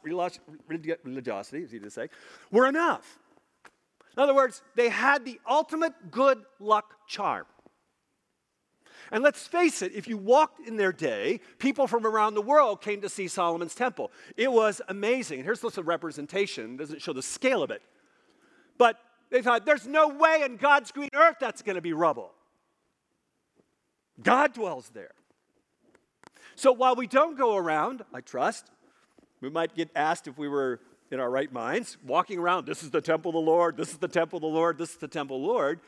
religiosity 0.68 1.64
easy 1.64 1.80
to 1.80 1.90
say, 1.90 2.10
were 2.52 2.68
enough. 2.68 3.18
In 4.16 4.22
other 4.22 4.36
words, 4.36 4.62
they 4.76 4.88
had 4.88 5.24
the 5.24 5.40
ultimate 5.50 6.12
good 6.12 6.38
luck 6.60 6.94
charm. 7.08 7.46
And 9.12 9.22
let's 9.22 9.46
face 9.46 9.82
it, 9.82 9.92
if 9.94 10.08
you 10.08 10.16
walked 10.16 10.66
in 10.66 10.76
their 10.76 10.92
day, 10.92 11.40
people 11.58 11.86
from 11.86 12.06
around 12.06 12.34
the 12.34 12.42
world 12.42 12.80
came 12.80 13.00
to 13.02 13.08
see 13.08 13.28
Solomon's 13.28 13.74
temple. 13.74 14.10
It 14.36 14.50
was 14.50 14.80
amazing. 14.88 15.40
And 15.40 15.44
here's 15.44 15.62
a 15.78 15.82
representation, 15.82 16.74
it 16.74 16.78
doesn't 16.78 17.02
show 17.02 17.12
the 17.12 17.22
scale 17.22 17.62
of 17.62 17.70
it. 17.70 17.82
But 18.78 18.98
they 19.30 19.42
thought, 19.42 19.66
there's 19.66 19.86
no 19.86 20.08
way 20.08 20.42
in 20.44 20.56
God's 20.56 20.92
green 20.92 21.10
earth 21.14 21.36
that's 21.40 21.62
going 21.62 21.76
to 21.76 21.82
be 21.82 21.92
rubble. 21.92 22.32
God 24.22 24.54
dwells 24.54 24.90
there. 24.94 25.12
So 26.54 26.72
while 26.72 26.94
we 26.94 27.06
don't 27.06 27.36
go 27.36 27.56
around, 27.56 28.02
I 28.14 28.20
trust, 28.20 28.70
we 29.40 29.50
might 29.50 29.74
get 29.74 29.90
asked 29.94 30.26
if 30.26 30.38
we 30.38 30.48
were 30.48 30.80
in 31.10 31.20
our 31.20 31.30
right 31.30 31.52
minds, 31.52 31.98
walking 32.04 32.38
around, 32.38 32.66
this 32.66 32.82
is 32.82 32.90
the 32.90 33.00
temple 33.00 33.28
of 33.30 33.34
the 33.34 33.50
Lord, 33.50 33.76
this 33.76 33.90
is 33.90 33.98
the 33.98 34.08
temple 34.08 34.38
of 34.38 34.42
the 34.42 34.48
Lord, 34.48 34.78
this 34.78 34.90
is 34.90 34.96
the 34.96 35.08
temple 35.08 35.36
of 35.36 35.42
the 35.42 35.48
Lord. 35.48 35.80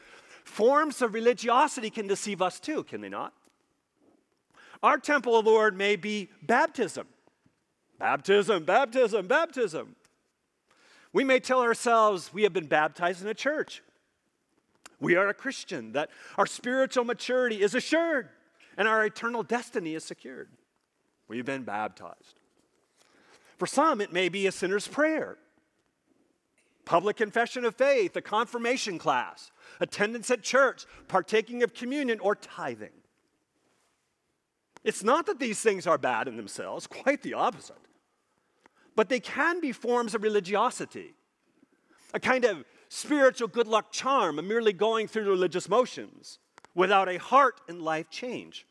Forms 0.49 1.03
of 1.03 1.15
religiosity 1.15 1.89
can 1.89 2.09
deceive 2.09 2.43
us 2.43 2.59
too, 2.59 2.83
can 2.83 3.01
they 3.01 3.09
not? 3.09 3.33
Our 4.83 4.99
temple 4.99 5.37
of 5.37 5.45
the 5.45 5.51
Lord 5.51 5.77
may 5.77 5.95
be 5.95 6.31
baptism. 6.43 7.07
Baptism, 7.99 8.65
baptism, 8.65 9.29
baptism. 9.29 9.95
We 11.13 11.23
may 11.23 11.39
tell 11.39 11.61
ourselves 11.61 12.33
we 12.33 12.43
have 12.43 12.53
been 12.53 12.67
baptized 12.67 13.23
in 13.23 13.29
a 13.29 13.35
church. 13.35 13.83
We 14.99 15.15
are 15.15 15.29
a 15.29 15.35
Christian, 15.35 15.93
that 15.93 16.11
our 16.37 16.47
spiritual 16.47 17.05
maturity 17.05 17.63
is 17.63 17.75
assured 17.75 18.29
and 18.77 18.89
our 18.89 19.05
eternal 19.05 19.45
destiny 19.45 19.95
is 19.95 20.03
secured. 20.03 20.49
We've 21.29 21.45
been 21.45 21.63
baptized. 21.63 22.41
For 23.59 23.67
some, 23.67 24.01
it 24.01 24.13
may 24.13 24.29
be 24.29 24.47
a 24.47 24.53
sinner's 24.53 24.89
prayer, 24.89 25.37
public 26.89 27.19
confession 27.19 27.67
of 27.67 27.77
faith, 27.77 28.17
a 28.17 28.23
confirmation 28.23 28.99
class, 28.99 29.51
attendance 29.79 30.31
at 30.31 30.43
church, 30.43 30.87
partaking 31.07 31.63
of 31.63 31.75
communion, 31.75 32.19
or 32.19 32.35
tithing. 32.35 32.97
It's 34.85 35.05
not 35.05 35.27
that 35.27 35.39
these 35.39 35.61
things 35.61 35.87
are 35.87 35.99
bad 35.99 36.29
in 36.29 36.39
themselves, 36.39 36.87
quite 36.87 37.23
the 37.23 37.35
opposite. 37.35 37.77
But 38.97 39.11
they 39.11 39.21
can 39.21 39.61
be 39.61 39.71
forms 39.71 40.15
of 40.15 40.23
religiosity, 40.23 41.13
a 42.15 42.21
kind 42.21 42.47
of 42.47 42.65
spiritual 42.89 43.49
good 43.49 43.67
luck 43.67 43.93
charm, 43.93 44.39
a 44.39 44.43
merely 44.43 44.73
going 44.73 45.09
through 45.09 45.29
religious 45.29 45.69
motions 45.69 46.39
without 46.75 47.07
a 47.07 47.19
heart 47.19 47.61
and 47.69 47.83
life 47.83 48.09
change. 48.09 48.67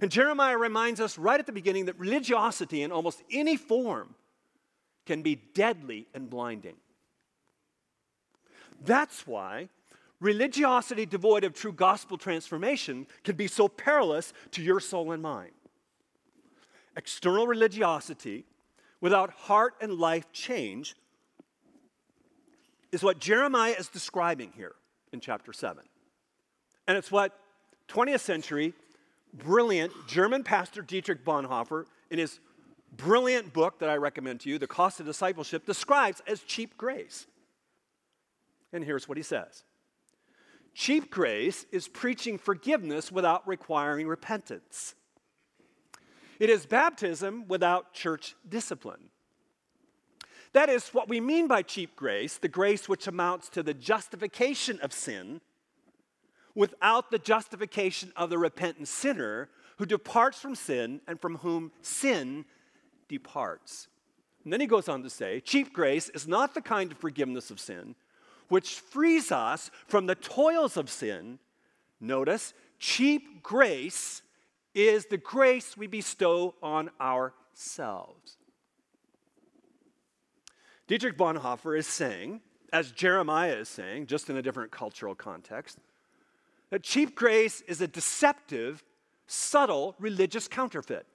And 0.00 0.10
Jeremiah 0.10 0.58
reminds 0.58 1.00
us 1.00 1.16
right 1.16 1.38
at 1.38 1.46
the 1.46 1.52
beginning 1.52 1.84
that 1.84 1.96
religiosity 1.96 2.82
in 2.82 2.90
almost 2.90 3.22
any 3.30 3.56
form 3.56 4.16
can 5.06 5.22
be 5.22 5.36
deadly 5.36 6.08
and 6.12 6.28
blinding. 6.28 6.74
That's 8.84 9.26
why 9.26 9.68
religiosity 10.20 11.06
devoid 11.06 11.44
of 11.44 11.54
true 11.54 11.72
gospel 11.72 12.16
transformation 12.16 13.06
can 13.22 13.36
be 13.36 13.46
so 13.46 13.68
perilous 13.68 14.32
to 14.52 14.62
your 14.62 14.80
soul 14.80 15.12
and 15.12 15.22
mind. 15.22 15.52
External 16.96 17.46
religiosity 17.46 18.44
without 19.00 19.30
heart 19.30 19.74
and 19.80 19.94
life 19.94 20.30
change 20.32 20.94
is 22.92 23.02
what 23.02 23.18
Jeremiah 23.18 23.74
is 23.78 23.88
describing 23.88 24.52
here 24.56 24.74
in 25.12 25.20
chapter 25.20 25.52
7. 25.52 25.82
And 26.86 26.96
it's 26.96 27.10
what 27.10 27.38
20th 27.88 28.20
century 28.20 28.72
brilliant 29.34 29.92
German 30.06 30.44
pastor 30.44 30.82
Dietrich 30.82 31.24
Bonhoeffer, 31.24 31.86
in 32.10 32.18
his 32.18 32.40
brilliant 32.96 33.52
book 33.52 33.80
that 33.80 33.88
I 33.88 33.96
recommend 33.96 34.40
to 34.40 34.50
you, 34.50 34.58
The 34.58 34.66
Cost 34.66 35.00
of 35.00 35.06
Discipleship, 35.06 35.66
describes 35.66 36.22
as 36.26 36.40
cheap 36.42 36.76
grace. 36.76 37.26
And 38.74 38.84
here's 38.84 39.08
what 39.08 39.16
he 39.16 39.22
says 39.22 39.62
Cheap 40.74 41.10
grace 41.10 41.64
is 41.70 41.88
preaching 41.88 42.36
forgiveness 42.36 43.10
without 43.10 43.46
requiring 43.48 44.08
repentance. 44.08 44.94
It 46.40 46.50
is 46.50 46.66
baptism 46.66 47.46
without 47.46 47.94
church 47.94 48.34
discipline. 48.46 49.10
That 50.52 50.68
is 50.68 50.88
what 50.88 51.08
we 51.08 51.20
mean 51.20 51.46
by 51.46 51.62
cheap 51.62 51.96
grace, 51.96 52.38
the 52.38 52.48
grace 52.48 52.88
which 52.88 53.06
amounts 53.06 53.48
to 53.50 53.62
the 53.62 53.74
justification 53.74 54.80
of 54.80 54.92
sin 54.92 55.40
without 56.56 57.10
the 57.10 57.18
justification 57.18 58.12
of 58.16 58.30
the 58.30 58.38
repentant 58.38 58.88
sinner 58.88 59.48
who 59.78 59.86
departs 59.86 60.40
from 60.40 60.54
sin 60.54 61.00
and 61.06 61.20
from 61.20 61.38
whom 61.38 61.72
sin 61.82 62.44
departs. 63.08 63.88
And 64.42 64.52
then 64.52 64.60
he 64.60 64.66
goes 64.66 64.88
on 64.88 65.02
to 65.04 65.10
say 65.10 65.40
cheap 65.40 65.72
grace 65.72 66.08
is 66.08 66.26
not 66.26 66.54
the 66.54 66.60
kind 66.60 66.90
of 66.90 66.98
forgiveness 66.98 67.50
of 67.50 67.60
sin 67.60 67.94
which 68.48 68.74
frees 68.74 69.32
us 69.32 69.70
from 69.86 70.06
the 70.06 70.14
toils 70.14 70.76
of 70.76 70.90
sin. 70.90 71.38
Notice, 72.00 72.54
cheap 72.78 73.42
grace 73.42 74.22
is 74.74 75.06
the 75.06 75.16
grace 75.16 75.76
we 75.76 75.86
bestow 75.86 76.54
on 76.62 76.90
ourselves. 77.00 78.36
Dietrich 80.86 81.16
Bonhoeffer 81.16 81.78
is 81.78 81.86
saying, 81.86 82.40
as 82.72 82.90
Jeremiah 82.90 83.54
is 83.54 83.68
saying, 83.68 84.06
just 84.06 84.28
in 84.28 84.36
a 84.36 84.42
different 84.42 84.70
cultural 84.70 85.14
context, 85.14 85.78
that 86.70 86.82
cheap 86.82 87.14
grace 87.14 87.60
is 87.62 87.80
a 87.80 87.86
deceptive, 87.86 88.82
subtle 89.26 89.94
religious 89.98 90.48
counterfeit. 90.48 91.06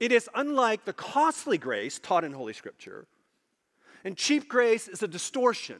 It 0.00 0.10
is 0.10 0.28
unlike 0.34 0.84
the 0.84 0.92
costly 0.92 1.58
grace 1.58 1.98
taught 1.98 2.24
in 2.24 2.32
Holy 2.32 2.52
Scripture. 2.52 3.06
And 4.04 4.16
cheap 4.16 4.48
grace 4.48 4.88
is 4.88 5.02
a 5.02 5.08
distortion. 5.08 5.76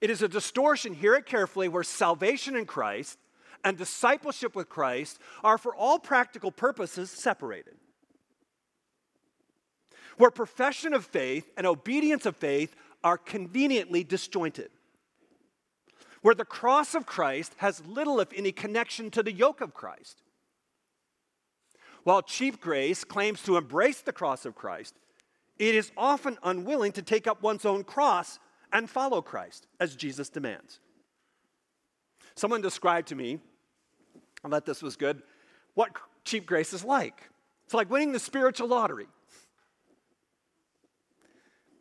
It 0.00 0.10
is 0.10 0.22
a 0.22 0.28
distortion, 0.28 0.94
hear 0.94 1.14
it 1.14 1.26
carefully, 1.26 1.68
where 1.68 1.82
salvation 1.82 2.56
in 2.56 2.66
Christ 2.66 3.18
and 3.64 3.76
discipleship 3.76 4.54
with 4.54 4.68
Christ 4.68 5.18
are, 5.42 5.58
for 5.58 5.74
all 5.74 5.98
practical 5.98 6.52
purposes, 6.52 7.10
separated. 7.10 7.74
Where 10.16 10.30
profession 10.30 10.94
of 10.94 11.04
faith 11.04 11.50
and 11.56 11.66
obedience 11.66 12.26
of 12.26 12.36
faith 12.36 12.74
are 13.02 13.18
conveniently 13.18 14.04
disjointed 14.04 14.70
where 16.22 16.34
the 16.34 16.44
cross 16.44 16.94
of 16.94 17.06
Christ 17.06 17.54
has 17.58 17.84
little, 17.86 18.20
if 18.20 18.32
any, 18.34 18.52
connection 18.52 19.10
to 19.12 19.22
the 19.22 19.32
yoke 19.32 19.60
of 19.60 19.74
Christ. 19.74 20.22
While 22.04 22.22
cheap 22.22 22.60
grace 22.60 23.04
claims 23.04 23.42
to 23.42 23.56
embrace 23.56 24.00
the 24.00 24.12
cross 24.12 24.44
of 24.44 24.54
Christ, 24.54 24.94
it 25.58 25.74
is 25.74 25.90
often 25.96 26.38
unwilling 26.42 26.92
to 26.92 27.02
take 27.02 27.26
up 27.26 27.42
one's 27.42 27.64
own 27.64 27.84
cross 27.84 28.38
and 28.72 28.88
follow 28.88 29.22
Christ, 29.22 29.66
as 29.80 29.96
Jesus 29.96 30.28
demands. 30.28 30.80
Someone 32.34 32.60
described 32.60 33.08
to 33.08 33.14
me, 33.14 33.38
I 34.44 34.48
thought 34.48 34.66
this 34.66 34.82
was 34.82 34.96
good, 34.96 35.22
what 35.74 35.90
cheap 36.24 36.46
grace 36.46 36.72
is 36.72 36.84
like. 36.84 37.28
It's 37.64 37.74
like 37.74 37.90
winning 37.90 38.12
the 38.12 38.18
spiritual 38.18 38.68
lottery. 38.68 39.06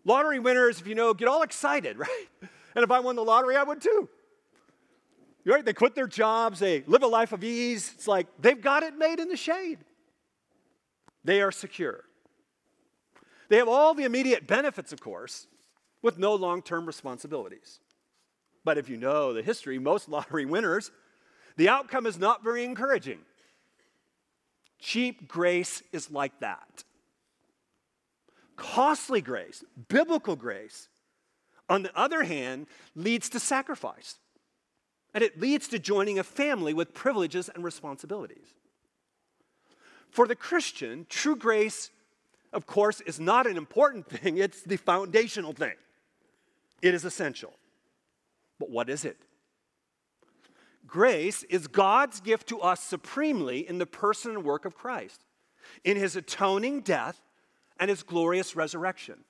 Lottery 0.04 0.40
winners, 0.40 0.80
if 0.80 0.88
you 0.88 0.96
know, 0.96 1.14
get 1.14 1.28
all 1.28 1.44
excited, 1.44 1.98
right? 2.00 2.28
And 2.76 2.84
if 2.84 2.92
I 2.92 3.00
won 3.00 3.16
the 3.16 3.24
lottery, 3.24 3.56
I 3.56 3.64
would 3.64 3.82
too. 3.82 4.10
Right? 5.46 5.64
They 5.64 5.74
quit 5.74 5.96
their 5.96 6.08
jobs, 6.08 6.60
they 6.60 6.84
live 6.88 7.04
a 7.04 7.08
life 7.08 7.32
of 7.32 7.44
ease. 7.44 7.92
It's 7.96 8.08
like 8.08 8.28
they've 8.40 8.60
got 8.60 8.84
it 8.84 8.98
made 8.98 9.20
in 9.20 9.30
the 9.30 9.38
shade. 9.38 9.80
They 11.24 11.42
are 11.42 11.52
secure. 11.52 12.04
They 13.50 13.58
have 13.58 13.68
all 13.68 13.94
the 13.94 14.04
immediate 14.04 14.48
benefits, 14.48 14.92
of 14.92 15.02
course, 15.02 15.48
with 16.02 16.18
no 16.18 16.36
long 16.36 16.62
term 16.62 16.86
responsibilities. 16.86 17.80
But 18.64 18.78
if 18.78 18.90
you 18.90 18.98
know 18.98 19.34
the 19.34 19.42
history, 19.42 19.80
most 19.80 20.10
lottery 20.10 20.46
winners, 20.46 20.92
the 21.56 21.70
outcome 21.70 22.06
is 22.06 22.20
not 22.20 22.44
very 22.44 22.64
encouraging. 22.64 23.20
Cheap 24.80 25.28
grace 25.28 25.82
is 25.92 26.12
like 26.12 26.40
that. 26.40 26.84
Costly 28.56 29.22
grace, 29.22 29.64
biblical 29.88 30.36
grace, 30.36 30.88
on 31.70 31.84
the 31.84 31.98
other 31.98 32.24
hand, 32.24 32.68
leads 32.96 33.30
to 33.30 33.40
sacrifice 33.40 34.18
and 35.14 35.24
it 35.24 35.40
leads 35.40 35.68
to 35.70 35.80
joining 35.80 36.20
a 36.20 36.24
family 36.24 36.76
with 36.76 36.94
privileges 36.94 37.50
and 37.50 37.64
responsibilities. 37.64 38.54
For 40.12 40.28
the 40.28 40.36
Christian, 40.36 41.08
true 41.10 41.36
grace, 41.36 41.90
of 42.54 42.66
course, 42.66 43.02
is 43.02 43.20
not 43.20 43.48
an 43.48 43.58
important 43.58 44.08
thing, 44.10 44.38
it's 44.38 44.62
the 44.62 44.78
foundational 44.78 45.54
thing. 45.54 45.76
It 46.82 46.94
is 46.94 47.06
essential. 47.06 47.54
But 48.60 48.70
what 48.70 48.90
is 48.90 49.06
it? 49.06 49.18
Grace 50.86 51.44
is 51.44 51.68
God's 51.68 52.22
gift 52.22 52.48
to 52.48 52.62
us 52.62 52.82
supremely 52.82 53.68
in 53.68 53.78
the 53.78 53.86
person 53.86 54.32
and 54.32 54.44
work 54.44 54.64
of 54.64 54.76
Christ, 54.76 55.26
in 55.84 55.98
his 55.98 56.16
atoning 56.16 56.82
death 56.82 57.22
and 57.80 57.90
his 57.90 58.04
glorious 58.04 58.56
resurrection. 58.56 59.26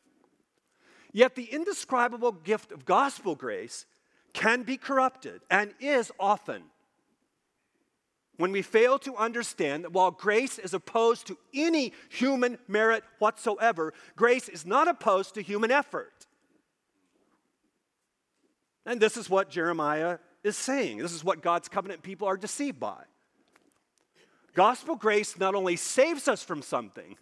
Yet 1.12 1.36
the 1.36 1.46
indescribable 1.46 2.32
gift 2.32 2.72
of 2.72 2.86
gospel 2.86 3.36
grace 3.36 3.86
can 4.34 4.62
be 4.62 4.78
corrupted 4.78 5.42
and 5.50 5.74
is 5.80 6.12
often 6.20 6.64
when 8.38 8.51
we 8.51 8.62
fail 8.62 9.00
to 9.00 9.15
understand 9.15 9.84
that 9.84 9.94
while 9.94 10.12
grace 10.12 10.60
is 10.60 10.74
opposed 10.74 11.27
to 11.27 11.38
any 11.53 11.94
human 12.10 12.58
merit 12.67 13.03
whatsoever, 13.20 13.94
grace 14.15 14.48
is 14.48 14.65
not 14.65 14.88
opposed 14.88 15.34
to 15.34 15.41
human 15.41 15.72
effort. 15.72 16.27
And 18.86 19.01
this 19.01 19.17
is 19.17 19.29
what 19.29 19.50
Jeremiah 19.50 20.20
is 20.44 20.56
saying. 20.56 21.00
This 21.00 21.13
is 21.13 21.24
what 21.24 21.41
God's 21.41 21.67
covenant 21.67 22.03
people 22.03 22.27
are 22.27 22.38
deceived 22.38 22.79
by. 22.79 23.03
Gospel 24.53 24.96
grace 24.96 25.38
not 25.38 25.56
only 25.56 25.75
saves 25.75 26.27
us 26.27 26.44
from 26.44 26.62
something, 26.62 27.17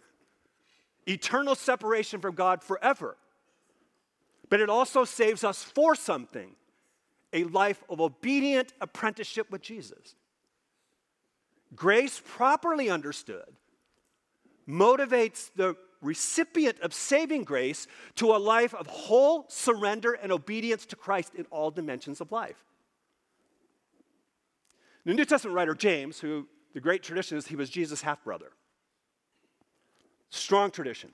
eternal 1.06 1.54
separation 1.54 2.20
from 2.20 2.34
God 2.34 2.62
forever, 2.62 3.16
but 4.48 4.60
it 4.60 4.70
also 4.70 5.04
saves 5.04 5.44
us 5.44 5.62
for 5.62 5.94
something 5.94 6.54
a 7.32 7.44
life 7.44 7.82
of 7.90 8.00
obedient 8.00 8.72
apprenticeship 8.80 9.50
with 9.50 9.60
Jesus. 9.60 10.14
Grace, 11.76 12.20
properly 12.24 12.88
understood, 12.88 13.44
motivates 14.66 15.50
the 15.54 15.76
recipient 16.00 16.80
of 16.80 16.94
saving 16.94 17.44
grace 17.44 17.86
to 18.16 18.34
a 18.34 18.38
life 18.38 18.74
of 18.74 18.86
whole 18.86 19.44
surrender 19.48 20.14
and 20.14 20.32
obedience 20.32 20.86
to 20.86 20.96
Christ 20.96 21.34
in 21.34 21.44
all 21.50 21.70
dimensions 21.70 22.20
of 22.20 22.32
life. 22.32 22.64
The 25.04 25.14
New 25.14 25.24
Testament 25.24 25.54
writer 25.54 25.74
James, 25.74 26.18
who 26.18 26.48
the 26.74 26.80
great 26.80 27.02
tradition 27.02 27.38
is 27.38 27.46
he 27.46 27.56
was 27.56 27.70
Jesus' 27.70 28.02
half 28.02 28.24
brother, 28.24 28.50
strong 30.30 30.70
tradition, 30.70 31.10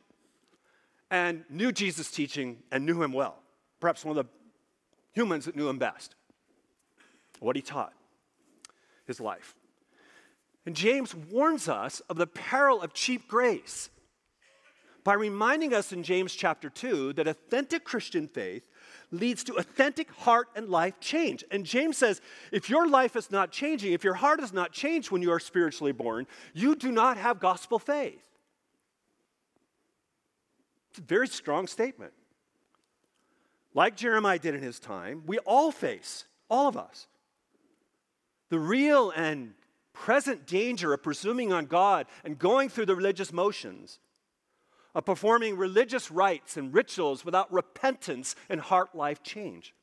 and 1.11 1.45
knew 1.51 1.73
Jesus' 1.73 2.11
teaching 2.11 2.59
and 2.71 2.87
knew 2.87 3.03
him 3.03 3.13
well, 3.13 3.43
perhaps 3.81 4.05
one 4.05 4.17
of 4.17 4.25
the 4.25 4.31
humans 5.13 5.45
that 5.45 5.57
knew 5.57 5.69
him 5.69 5.79
best, 5.79 6.15
what 7.41 7.57
he 7.57 7.63
taught, 7.63 7.93
his 9.07 9.21
life. 9.21 9.55
And 10.65 10.77
James 10.77 11.15
warns 11.15 11.69
us 11.69 12.01
of 12.09 12.17
the 12.17 12.27
peril 12.27 12.81
of 12.81 12.95
cheap 12.95 13.27
grace 13.27 13.91
by 15.05 15.15
reminding 15.15 15.75
us 15.75 15.93
in 15.93 16.05
James 16.05 16.33
chapter 16.33 16.71
2 16.71 17.15
that 17.15 17.27
authentic 17.27 17.85
Christian 17.85 18.29
faith 18.29 18.69
leads 19.11 19.43
to 19.45 19.55
authentic 19.55 20.11
heart 20.13 20.49
and 20.55 20.69
life 20.69 21.01
change. 21.01 21.45
And 21.51 21.65
James 21.65 21.99
says 21.99 22.21
if 22.53 22.71
your 22.71 22.89
life 22.89 23.17
is 23.17 23.31
not 23.31 23.51
changing, 23.51 23.93
if 23.93 24.05
your 24.05 24.15
heart 24.15 24.41
is 24.41 24.53
not 24.53 24.73
changed 24.73 25.11
when 25.11 25.21
you 25.21 25.33
are 25.33 25.41
spiritually 25.41 25.93
born, 25.93 26.27
you 26.55 26.77
do 26.77 26.93
not 26.93 27.17
have 27.17 27.41
gospel 27.41 27.81
faith. 27.81 28.25
It's 30.91 31.01
a 31.01 31.03
very 31.03 31.27
strong 31.27 31.67
statement. 31.67 32.13
Like 33.75 33.97
Jeremiah 33.97 34.39
did 34.39 34.55
in 34.55 34.63
his 34.63 34.79
time, 34.79 35.23
we 35.27 35.39
all 35.39 35.73
face, 35.73 36.27
all 36.49 36.69
of 36.69 36.77
us, 36.77 37.07
the 38.51 38.59
real 38.59 39.11
and 39.11 39.55
present 39.93 40.47
danger 40.47 40.93
of 40.93 41.03
presuming 41.03 41.53
on 41.53 41.67
God 41.67 42.07
and 42.25 42.39
going 42.39 42.69
through 42.69 42.87
the 42.87 42.97
religious 42.97 43.33
motions, 43.33 43.99
of 44.95 45.05
performing 45.05 45.57
religious 45.57 46.11
rites 46.11 46.57
and 46.57 46.75
rituals 46.75 47.25
without 47.25 47.53
repentance 47.53 48.35
and 48.49 48.61
heart 48.61 48.95
life 48.95 49.23
change. 49.23 49.75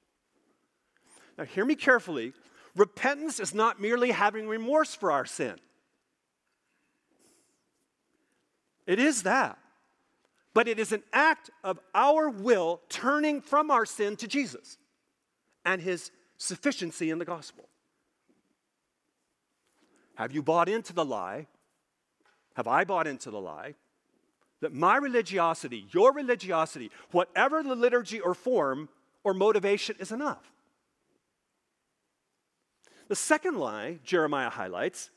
Now, 1.38 1.46
hear 1.46 1.66
me 1.66 1.76
carefully. 1.76 2.34
Repentance 2.76 3.40
is 3.40 3.54
not 3.54 3.82
merely 3.82 4.12
having 4.12 4.48
remorse 4.48 4.94
for 4.94 5.12
our 5.12 5.26
sin, 5.26 5.56
it 8.86 9.00
is 9.00 9.24
that. 9.24 9.58
But 10.56 10.68
it 10.68 10.80
is 10.80 10.92
an 10.92 11.04
act 11.14 11.52
of 11.64 11.80
our 11.94 12.28
will 12.28 12.82
turning 12.90 13.40
from 13.40 13.70
our 13.70 13.86
sin 13.86 14.16
to 14.18 14.28
Jesus 14.28 14.80
and 15.64 15.80
his 15.80 16.12
sufficiency 16.38 17.12
in 17.12 17.20
the 17.20 17.24
gospel. 17.24 17.70
Have 20.20 20.34
you 20.34 20.44
bought 20.44 20.68
into 20.68 20.92
the 20.92 21.06
lie? 21.06 21.48
Have 22.56 22.68
I 22.68 22.84
bought 22.84 23.08
into 23.08 23.32
the 23.32 23.40
lie? 23.40 23.76
That 24.60 24.74
my 24.74 24.98
religiosity, 24.98 25.86
your 25.94 26.12
religiosity, 26.12 26.92
whatever 27.12 27.64
the 27.64 27.74
liturgy 27.74 28.20
or 28.20 28.34
form 28.34 28.90
or 29.24 29.34
motivation 29.34 29.96
is 29.98 30.12
enough. 30.12 30.52
The 33.08 33.16
second 33.16 33.60
lie 33.60 34.00
Jeremiah 34.04 34.50
highlights 34.50 35.10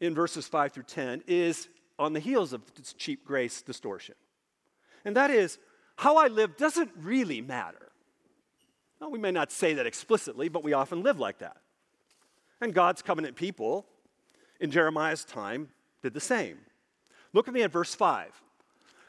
in 0.00 0.14
verses 0.14 0.46
5 0.46 0.70
through 0.70 0.84
10 0.84 1.24
is 1.26 1.68
on 1.98 2.12
the 2.12 2.20
heels 2.20 2.52
of 2.52 2.62
this 2.76 2.92
cheap 2.92 3.24
grace 3.24 3.62
distortion. 3.62 4.14
And 5.04 5.16
that 5.16 5.32
is, 5.32 5.58
how 5.96 6.18
I 6.18 6.28
live 6.28 6.56
doesn't 6.56 6.92
really 7.00 7.40
matter. 7.40 7.90
Well, 9.00 9.10
we 9.10 9.18
may 9.18 9.32
not 9.32 9.50
say 9.50 9.74
that 9.74 9.86
explicitly, 9.86 10.48
but 10.48 10.62
we 10.62 10.72
often 10.72 11.02
live 11.02 11.18
like 11.18 11.38
that. 11.38 11.56
And 12.62 12.72
God's 12.72 13.02
covenant 13.02 13.34
people 13.34 13.86
in 14.60 14.70
Jeremiah's 14.70 15.24
time 15.24 15.68
did 16.00 16.14
the 16.14 16.20
same. 16.20 16.58
Look 17.32 17.48
at 17.48 17.54
me 17.54 17.62
at 17.62 17.72
verse 17.72 17.92
5. 17.92 18.30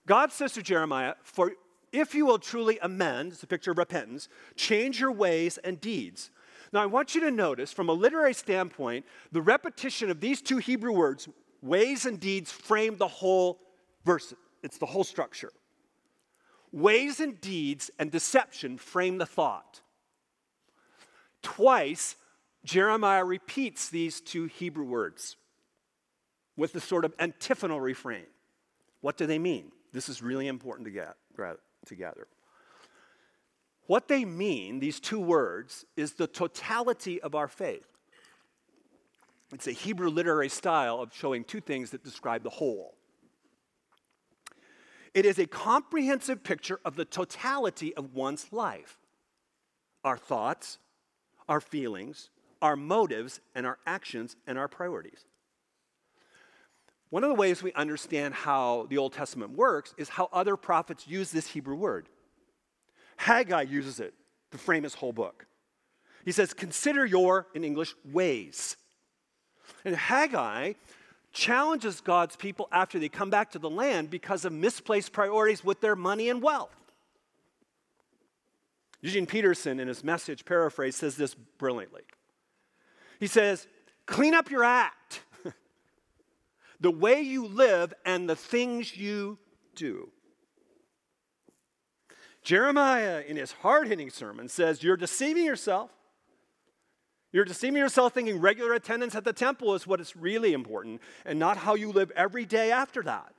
God 0.07 0.31
says 0.31 0.53
to 0.53 0.63
Jeremiah, 0.63 1.13
For 1.21 1.53
if 1.91 2.15
you 2.15 2.25
will 2.25 2.39
truly 2.39 2.79
amend, 2.81 3.33
it's 3.33 3.43
a 3.43 3.47
picture 3.47 3.69
of 3.69 3.77
repentance, 3.77 4.27
change 4.55 4.99
your 4.99 5.11
ways 5.11 5.59
and 5.59 5.79
deeds. 5.79 6.31
Now, 6.71 6.81
I 6.81 6.87
want 6.87 7.13
you 7.13 7.21
to 7.21 7.29
notice 7.29 7.71
from 7.71 7.89
a 7.89 7.93
literary 7.93 8.33
standpoint, 8.33 9.05
the 9.31 9.41
repetition 9.43 10.09
of 10.09 10.19
these 10.19 10.41
two 10.41 10.57
Hebrew 10.57 10.91
words, 10.91 11.29
ways 11.61 12.07
and 12.07 12.19
deeds, 12.19 12.51
frame 12.51 12.97
the 12.97 13.07
whole 13.07 13.59
verse. 14.03 14.33
It's 14.63 14.79
the 14.79 14.87
whole 14.87 15.03
structure. 15.03 15.51
Ways 16.71 17.19
and 17.19 17.39
deeds 17.39 17.91
and 17.99 18.09
deception 18.09 18.79
frame 18.79 19.19
the 19.19 19.27
thought. 19.27 19.81
Twice, 21.43 22.15
Jeremiah 22.65 23.25
repeats 23.25 23.89
these 23.89 24.21
two 24.21 24.45
Hebrew 24.45 24.85
words 24.85 25.35
with 26.55 26.73
the 26.73 26.79
sort 26.79 27.05
of 27.05 27.13
antiphonal 27.19 27.81
refrain. 27.81 28.25
What 29.01 29.17
do 29.17 29.25
they 29.25 29.39
mean? 29.39 29.71
This 29.91 30.07
is 30.07 30.21
really 30.21 30.47
important 30.47 30.85
to 30.85 30.91
get 30.91 31.15
together. 31.85 32.27
What 33.87 34.07
they 34.07 34.23
mean, 34.23 34.79
these 34.79 34.99
two 34.99 35.19
words, 35.19 35.85
is 35.97 36.13
the 36.13 36.27
totality 36.27 37.21
of 37.21 37.35
our 37.35 37.47
faith. 37.47 37.85
It's 39.53 39.67
a 39.67 39.71
Hebrew 39.71 40.09
literary 40.09 40.49
style 40.49 40.99
of 40.99 41.13
showing 41.13 41.43
two 41.43 41.59
things 41.59 41.91
that 41.91 42.03
describe 42.03 42.43
the 42.43 42.49
whole. 42.49 42.95
It 45.13 45.25
is 45.25 45.37
a 45.37 45.45
comprehensive 45.45 46.43
picture 46.43 46.79
of 46.83 46.95
the 46.95 47.05
totality 47.05 47.93
of 47.95 48.15
one's 48.15 48.51
life 48.51 48.97
our 50.03 50.17
thoughts, 50.17 50.79
our 51.47 51.61
feelings, 51.61 52.29
our 52.63 52.77
motives 52.77 53.41
and 53.53 53.67
our 53.67 53.77
actions 53.85 54.37
and 54.47 54.57
our 54.57 54.69
priorities. 54.69 55.25
One 57.09 57.23
of 57.23 57.27
the 57.27 57.35
ways 57.35 57.61
we 57.61 57.73
understand 57.73 58.33
how 58.33 58.87
the 58.89 58.97
Old 58.97 59.13
Testament 59.13 59.51
works 59.51 59.93
is 59.97 60.09
how 60.09 60.29
other 60.33 60.55
prophets 60.55 61.05
use 61.07 61.29
this 61.29 61.47
Hebrew 61.47 61.75
word. 61.75 62.07
Haggai 63.17 63.63
uses 63.63 63.99
it 63.99 64.15
to 64.51 64.57
frame 64.57 64.83
his 64.83 64.95
whole 64.95 65.11
book. 65.11 65.45
He 66.25 66.31
says, 66.31 66.53
Consider 66.53 67.05
your, 67.05 67.47
in 67.53 67.63
English, 67.65 67.93
ways. 68.11 68.77
And 69.83 69.95
Haggai 69.95 70.73
challenges 71.33 71.99
God's 71.99 72.37
people 72.37 72.69
after 72.71 72.97
they 72.97 73.09
come 73.09 73.29
back 73.29 73.51
to 73.51 73.59
the 73.59 73.69
land 73.69 74.09
because 74.09 74.45
of 74.45 74.53
misplaced 74.53 75.11
priorities 75.11 75.63
with 75.65 75.81
their 75.81 75.97
money 75.97 76.29
and 76.29 76.41
wealth. 76.41 76.75
Eugene 79.01 79.25
Peterson, 79.25 79.81
in 79.81 79.89
his 79.89 80.01
message 80.01 80.45
paraphrase, 80.45 80.95
says 80.95 81.17
this 81.17 81.35
brilliantly. 81.57 82.03
He 83.23 83.27
says, 83.27 83.69
clean 84.05 84.33
up 84.33 84.51
your 84.51 84.65
act, 84.65 85.21
the 86.81 86.91
way 86.91 87.21
you 87.21 87.47
live, 87.47 87.93
and 88.05 88.29
the 88.29 88.35
things 88.35 88.97
you 88.97 89.39
do. 89.75 90.11
Jeremiah, 92.41 93.23
in 93.25 93.37
his 93.37 93.53
hard 93.53 93.87
hitting 93.87 94.09
sermon, 94.09 94.49
says, 94.49 94.83
You're 94.83 94.97
deceiving 94.97 95.45
yourself. 95.45 95.89
You're 97.31 97.45
deceiving 97.45 97.77
yourself 97.77 98.11
thinking 98.11 98.41
regular 98.41 98.73
attendance 98.73 99.15
at 99.15 99.23
the 99.23 99.31
temple 99.31 99.73
is 99.73 99.87
what 99.87 100.01
is 100.01 100.17
really 100.17 100.51
important 100.51 100.99
and 101.25 101.39
not 101.39 101.55
how 101.55 101.75
you 101.75 101.93
live 101.93 102.11
every 102.17 102.43
day 102.43 102.71
after 102.73 103.03
that. 103.03 103.33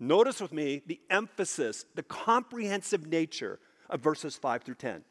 Notice 0.00 0.40
with 0.40 0.52
me 0.52 0.82
the 0.84 0.98
emphasis, 1.08 1.84
the 1.94 2.02
comprehensive 2.02 3.06
nature 3.06 3.60
of 3.88 4.00
verses 4.00 4.34
5 4.34 4.64
through 4.64 4.74
10 4.74 5.04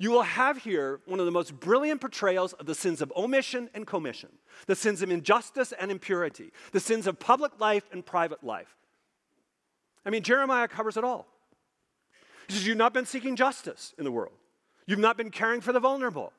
you 0.00 0.10
will 0.10 0.22
have 0.22 0.56
here 0.56 1.00
one 1.04 1.20
of 1.20 1.26
the 1.26 1.30
most 1.30 1.60
brilliant 1.60 2.00
portrayals 2.00 2.54
of 2.54 2.64
the 2.64 2.74
sins 2.74 3.02
of 3.02 3.12
omission 3.14 3.68
and 3.74 3.86
commission, 3.86 4.30
the 4.66 4.74
sins 4.74 5.02
of 5.02 5.10
injustice 5.10 5.74
and 5.78 5.90
impurity, 5.90 6.54
the 6.72 6.80
sins 6.80 7.06
of 7.06 7.18
public 7.18 7.60
life 7.60 7.84
and 7.92 8.04
private 8.04 8.42
life. 8.42 8.78
I 10.06 10.08
mean, 10.08 10.22
Jeremiah 10.22 10.68
covers 10.68 10.96
it 10.96 11.04
all. 11.04 11.26
He 12.48 12.54
says, 12.54 12.66
You've 12.66 12.78
not 12.78 12.94
been 12.94 13.04
seeking 13.04 13.36
justice 13.36 13.92
in 13.98 14.04
the 14.04 14.10
world, 14.10 14.32
you've 14.86 14.98
not 14.98 15.18
been 15.18 15.30
caring 15.30 15.60
for 15.60 15.72
the 15.72 15.80
vulnerable. 15.80 16.32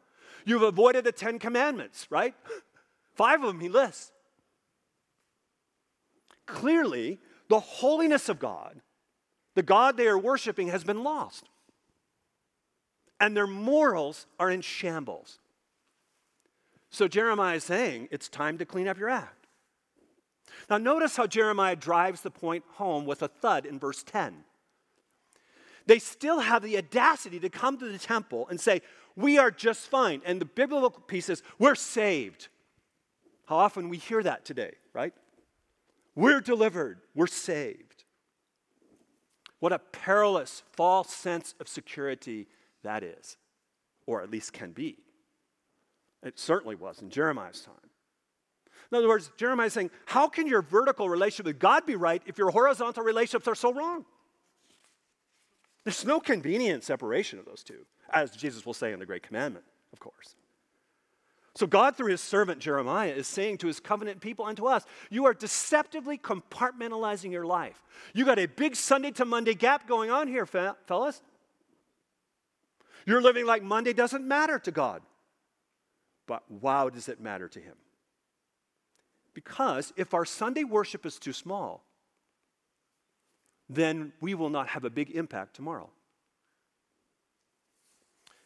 You've 0.44 0.64
avoided 0.64 1.04
the 1.04 1.12
Ten 1.12 1.38
Commandments, 1.38 2.08
right? 2.10 2.34
Five 3.14 3.42
of 3.44 3.48
them 3.48 3.60
he 3.60 3.70
lists. 3.70 4.12
Clearly, 6.48 7.20
the 7.48 7.60
holiness 7.60 8.28
of 8.28 8.40
God, 8.40 8.82
the 9.54 9.62
God 9.62 9.98
they 9.98 10.08
are 10.08 10.18
worshiping, 10.18 10.70
has 10.70 10.84
been 10.84 11.04
lost. 11.04 11.48
And 13.22 13.38
their 13.38 13.48
morals 13.48 14.26
are 14.40 14.50
in 14.50 14.60
shambles. 14.60 15.40
So 16.90 17.08
Jeremiah 17.08 17.56
is 17.56 17.64
saying 17.64 18.10
it's 18.12 18.28
time 18.28 18.58
to 18.58 18.66
clean 18.66 18.88
up 18.88 18.98
your 18.98 19.10
act. 19.10 19.48
Now, 20.70 20.78
notice 20.78 21.16
how 21.16 21.28
Jeremiah 21.28 21.76
drives 21.76 22.22
the 22.22 22.32
point 22.32 22.64
home 22.74 23.06
with 23.06 23.22
a 23.22 23.28
thud 23.30 23.66
in 23.66 23.80
verse 23.80 24.04
10. 24.04 24.44
They 25.86 26.00
still 26.00 26.40
have 26.40 26.64
the 26.64 26.78
audacity 26.78 27.40
to 27.40 27.50
come 27.50 27.78
to 27.78 27.86
the 27.86 27.98
temple 27.98 28.48
and 28.50 28.60
say, 28.60 28.82
We 29.16 29.38
are 29.38 29.52
just 29.52 29.88
fine. 29.88 30.22
And 30.26 30.42
the 30.42 30.46
biblical 30.46 31.02
piece 31.02 31.30
is, 31.30 31.44
We're 31.58 31.76
saved. 31.76 32.50
How 33.46 33.58
often 33.58 33.90
we 33.90 33.98
hear 33.98 34.24
that 34.24 34.46
today, 34.46 34.74
right? 34.94 35.14
We're 36.16 36.42
delivered, 36.42 37.00
we're 37.16 37.28
saved. 37.28 38.04
What 39.60 39.74
a 39.74 39.80
perilous, 39.80 40.64
false 40.74 41.14
sense 41.14 41.54
of 41.60 41.68
security 41.68 42.48
that 42.84 43.04
is, 43.04 43.38
or 44.06 44.22
at 44.22 44.30
least 44.30 44.54
can 44.54 44.72
be. 44.72 44.98
It 46.24 46.40
certainly 46.40 46.76
was 46.76 47.02
in 47.02 47.10
Jeremiah's 47.10 47.62
time. 47.62 47.76
In 48.92 48.98
other 48.98 49.08
words, 49.08 49.32
Jeremiah 49.38 49.68
is 49.68 49.74
saying, 49.74 49.90
How 50.06 50.28
can 50.28 50.48
your 50.48 50.62
vertical 50.62 51.10
relationship 51.10 51.46
with 51.46 51.60
God 51.60 51.86
be 51.86 51.96
right 51.96 52.22
if 52.26 52.38
your 52.38 52.52
horizontal 52.52 53.04
relationships 53.04 53.48
are 53.48 53.56
so 53.56 53.74
wrong? 53.74 54.06
There's 55.84 56.06
no 56.06 56.20
convenient 56.20 56.84
separation 56.84 57.40
of 57.40 57.46
those 57.46 57.64
two, 57.64 57.86
as 58.12 58.32
Jesus 58.32 58.66
will 58.66 58.74
say 58.74 58.92
in 58.92 59.00
the 59.00 59.06
Great 59.06 59.24
Commandment, 59.24 59.66
of 59.94 60.00
course. 60.00 60.36
So, 61.56 61.68
God, 61.68 61.98
through 61.98 62.12
his 62.12 62.22
servant 62.22 62.60
Jeremiah, 62.60 63.12
is 63.12 63.28
saying 63.28 63.58
to 63.58 63.68
his 63.68 63.80
covenant 63.80 64.22
people 64.22 64.48
and 64.48 64.56
to 64.58 64.68
us, 64.68 64.86
You 65.10 65.26
are 65.26 65.34
deceptively 65.34 66.18
compartmentalizing 66.18 67.32
your 67.32 67.46
life. 67.46 67.82
You 68.14 68.26
got 68.26 68.40
a 68.40 68.46
big 68.46 68.76
Sunday 68.76 69.12
to 69.12 69.26
Monday 69.26 69.54
gap 69.54 69.88
going 69.88 70.12
on 70.12 70.28
here, 70.28 70.46
fellas. 70.46 71.22
You're 73.06 73.22
living 73.22 73.46
like 73.46 73.64
Monday 73.64 73.94
doesn't 73.94 74.26
matter 74.26 74.60
to 74.60 74.72
God. 74.72 75.02
But 76.28 76.50
wow, 76.50 76.90
does 76.90 77.10
it 77.10 77.20
matter 77.20 77.48
to 77.50 77.60
him? 77.60 77.76
Because 79.34 79.94
if 79.98 80.14
our 80.14 80.26
Sunday 80.26 80.64
worship 80.64 81.06
is 81.06 81.18
too 81.18 81.34
small, 81.34 81.84
then 83.70 84.12
we 84.20 84.34
will 84.34 84.50
not 84.50 84.70
have 84.70 84.84
a 84.84 84.90
big 84.90 85.12
impact 85.12 85.56
tomorrow. 85.56 85.90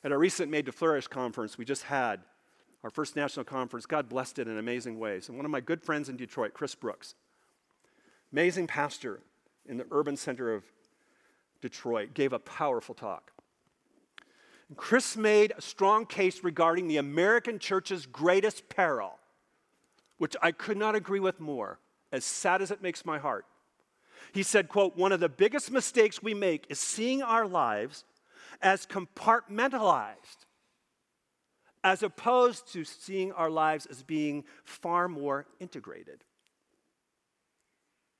At 0.03 0.11
our 0.11 0.19
recent 0.19 0.51
Made 0.51 0.67
to 0.67 0.71
Flourish 0.71 1.07
conference, 1.07 1.57
we 1.57 1.65
just 1.65 1.83
had 1.83 2.21
our 2.83 2.91
first 2.91 3.15
national 3.15 3.43
conference. 3.43 3.87
God 3.87 4.07
blessed 4.07 4.37
it 4.37 4.47
in 4.47 4.59
amazing 4.59 4.99
ways. 4.99 5.27
And 5.27 5.37
one 5.37 5.45
of 5.45 5.51
my 5.51 5.61
good 5.61 5.81
friends 5.81 6.09
in 6.09 6.17
Detroit, 6.17 6.53
Chris 6.53 6.75
Brooks, 6.75 7.15
amazing 8.31 8.67
pastor 8.67 9.21
in 9.65 9.77
the 9.77 9.87
urban 9.89 10.15
center 10.15 10.53
of 10.53 10.63
Detroit, 11.61 12.13
gave 12.13 12.31
a 12.31 12.39
powerful 12.39 12.93
talk. 12.93 13.31
Chris 14.75 15.15
made 15.15 15.53
a 15.55 15.61
strong 15.61 16.05
case 16.05 16.43
regarding 16.43 16.87
the 16.87 16.97
American 16.97 17.59
church's 17.59 18.05
greatest 18.05 18.67
peril, 18.67 19.19
which 20.17 20.35
I 20.41 20.51
could 20.51 20.77
not 20.77 20.95
agree 20.95 21.19
with 21.19 21.39
more, 21.39 21.79
as 22.11 22.25
sad 22.25 22.61
as 22.61 22.71
it 22.71 22.81
makes 22.81 23.05
my 23.05 23.19
heart. 23.19 23.45
He 24.33 24.43
said, 24.43 24.67
quote, 24.67 24.97
one 24.97 25.11
of 25.11 25.19
the 25.19 25.29
biggest 25.29 25.71
mistakes 25.71 26.23
we 26.23 26.33
make 26.33 26.65
is 26.69 26.79
seeing 26.79 27.21
our 27.21 27.47
lives 27.47 28.03
as 28.61 28.85
compartmentalized 28.85 30.45
as 31.85 32.01
opposed 32.01 32.73
to 32.73 32.83
seeing 32.83 33.31
our 33.33 33.49
lives 33.49 33.85
as 33.85 34.01
being 34.01 34.43
far 34.63 35.07
more 35.07 35.45
integrated. 35.59 36.23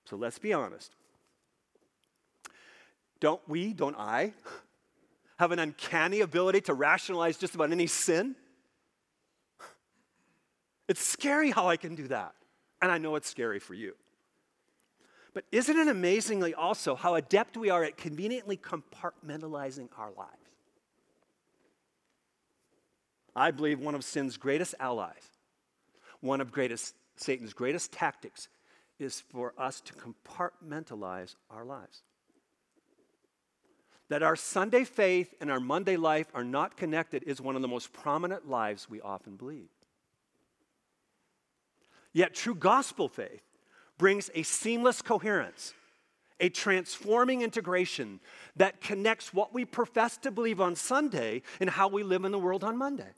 So 0.05 0.15
let's 0.15 0.38
be 0.38 0.53
honest. 0.53 0.93
Don't 3.19 3.41
we, 3.49 3.73
don't 3.73 3.97
I, 3.97 4.34
have 5.38 5.52
an 5.52 5.60
uncanny 5.60 6.21
ability 6.21 6.62
to 6.62 6.74
rationalize 6.74 7.38
just 7.38 7.56
about 7.56 7.71
any 7.71 7.88
sin? 7.88 8.36
It's 10.88 11.02
scary 11.02 11.50
how 11.50 11.67
I 11.67 11.78
can 11.78 11.95
do 11.95 12.08
that. 12.10 12.36
And 12.80 12.91
I 12.91 13.00
know 13.00 13.15
it's 13.15 13.28
scary 13.28 13.58
for 13.58 13.74
you. 13.74 13.95
But 15.34 15.43
isn't 15.52 15.76
it 15.76 15.88
amazingly 15.88 16.54
also 16.54 16.95
how 16.95 17.15
adept 17.15 17.58
we 17.58 17.71
are 17.71 17.84
at 17.84 17.98
conveniently 17.98 18.56
compartmentalizing 18.56 19.89
our 19.98 20.12
lives? 20.12 20.32
I 23.36 23.52
believe 23.52 23.80
one 23.80 23.95
of 23.95 24.04
sin's 24.04 24.38
greatest 24.38 24.76
allies, 24.80 25.30
one 26.21 26.39
of 26.39 26.52
greatest, 26.52 26.95
Satan's 27.17 27.54
greatest 27.54 27.91
tactics, 27.91 28.48
is 28.98 29.19
for 29.19 29.54
us 29.58 29.82
to 29.82 29.93
compartmentalize 29.93 31.36
our 31.50 31.65
lives. 31.65 32.04
That 34.10 34.22
our 34.22 34.36
Sunday 34.36 34.84
faith 34.84 35.34
and 35.41 35.50
our 35.50 35.60
Monday 35.60 35.98
life 35.98 36.28
are 36.34 36.44
not 36.44 36.78
connected 36.78 37.24
is 37.24 37.41
one 37.41 37.56
of 37.56 37.62
the 37.62 37.68
most 37.68 37.91
prominent 37.91 38.48
lies 38.48 38.88
we 38.89 39.02
often 39.02 39.36
believe. 39.36 39.70
Yet, 42.13 42.34
true 42.34 42.56
gospel 42.56 43.10
faith 43.10 43.41
brings 43.98 44.30
a 44.36 44.44
seamless 44.44 45.02
coherence, 45.02 45.74
a 46.39 46.50
transforming 46.50 47.41
integration 47.41 48.20
that 48.56 48.80
connects 48.80 49.34
what 49.34 49.54
we 49.54 49.65
profess 49.65 50.18
to 50.18 50.32
believe 50.32 50.62
on 50.62 50.76
Sunday 50.76 51.41
and 51.60 51.70
how 51.70 51.88
we 51.88 52.04
live 52.04 52.26
in 52.26 52.32
the 52.32 52.39
world 52.39 52.63
on 52.63 52.78
Monday. 52.78 53.12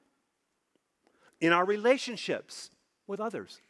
In 1.42 1.52
our 1.52 1.66
relationships 1.66 2.72
with 3.06 3.20
others, 3.20 3.62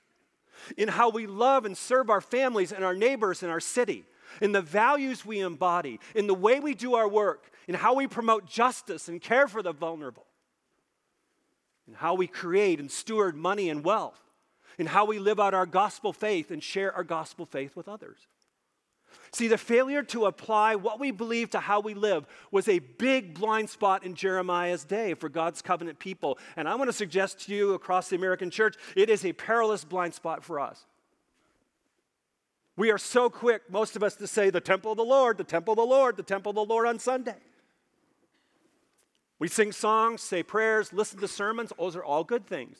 in 0.77 0.87
how 0.87 1.09
we 1.09 1.27
love 1.27 1.65
and 1.65 1.77
serve 1.77 2.09
our 2.09 2.21
families 2.21 2.71
and 2.71 2.85
our 2.85 2.93
neighbors 2.93 3.43
in 3.43 3.49
our 3.49 3.59
city, 3.59 4.05
in 4.41 4.51
the 4.51 4.61
values 4.61 5.25
we 5.25 5.39
embody, 5.39 5.99
in 6.15 6.27
the 6.27 6.33
way 6.33 6.59
we 6.59 6.73
do 6.73 6.95
our 6.95 7.07
work, 7.07 7.51
in 7.67 7.75
how 7.75 7.95
we 7.95 8.07
promote 8.07 8.45
justice 8.45 9.07
and 9.07 9.21
care 9.21 9.47
for 9.47 9.61
the 9.61 9.73
vulnerable, 9.73 10.25
in 11.87 11.93
how 11.93 12.13
we 12.13 12.27
create 12.27 12.79
and 12.79 12.91
steward 12.91 13.35
money 13.35 13.69
and 13.69 13.83
wealth 13.83 14.21
in 14.77 14.87
how 14.87 15.05
we 15.05 15.19
live 15.19 15.39
out 15.39 15.53
our 15.53 15.65
gospel 15.65 16.13
faith 16.13 16.51
and 16.51 16.61
share 16.61 16.93
our 16.93 17.03
gospel 17.03 17.45
faith 17.45 17.75
with 17.75 17.87
others. 17.87 18.27
See, 19.31 19.47
the 19.47 19.57
failure 19.57 20.03
to 20.03 20.25
apply 20.25 20.75
what 20.75 20.99
we 20.99 21.11
believe 21.11 21.49
to 21.51 21.59
how 21.59 21.79
we 21.79 21.93
live 21.93 22.25
was 22.51 22.67
a 22.69 22.79
big 22.79 23.33
blind 23.33 23.69
spot 23.69 24.03
in 24.03 24.15
Jeremiah's 24.15 24.85
day 24.85 25.15
for 25.15 25.27
God's 25.27 25.61
covenant 25.61 25.99
people. 25.99 26.37
And 26.55 26.67
I 26.67 26.75
want 26.75 26.89
to 26.89 26.93
suggest 26.93 27.45
to 27.45 27.55
you 27.55 27.73
across 27.73 28.09
the 28.09 28.15
American 28.15 28.49
church, 28.49 28.75
it 28.95 29.09
is 29.09 29.25
a 29.25 29.33
perilous 29.33 29.83
blind 29.83 30.13
spot 30.13 30.43
for 30.43 30.59
us. 30.59 30.85
We 32.77 32.91
are 32.91 32.99
so 32.99 33.29
quick, 33.29 33.63
most 33.71 33.95
of 33.95 34.03
us, 34.03 34.15
to 34.17 34.27
say 34.27 34.51
the 34.51 34.61
temple 34.61 34.91
of 34.91 34.97
the 34.97 35.03
Lord, 35.03 35.39
the 35.39 35.43
temple 35.43 35.73
of 35.73 35.77
the 35.77 35.85
Lord, 35.85 36.15
the 36.15 36.23
temple 36.23 36.51
of 36.51 36.55
the 36.55 36.63
Lord 36.63 36.87
on 36.87 36.99
Sunday. 36.99 37.35
We 39.39 39.47
sing 39.47 39.71
songs, 39.71 40.21
say 40.21 40.43
prayers, 40.43 40.93
listen 40.93 41.19
to 41.19 41.27
sermons. 41.27 41.73
Those 41.77 41.95
are 41.95 42.03
all 42.03 42.23
good 42.23 42.45
things. 42.45 42.77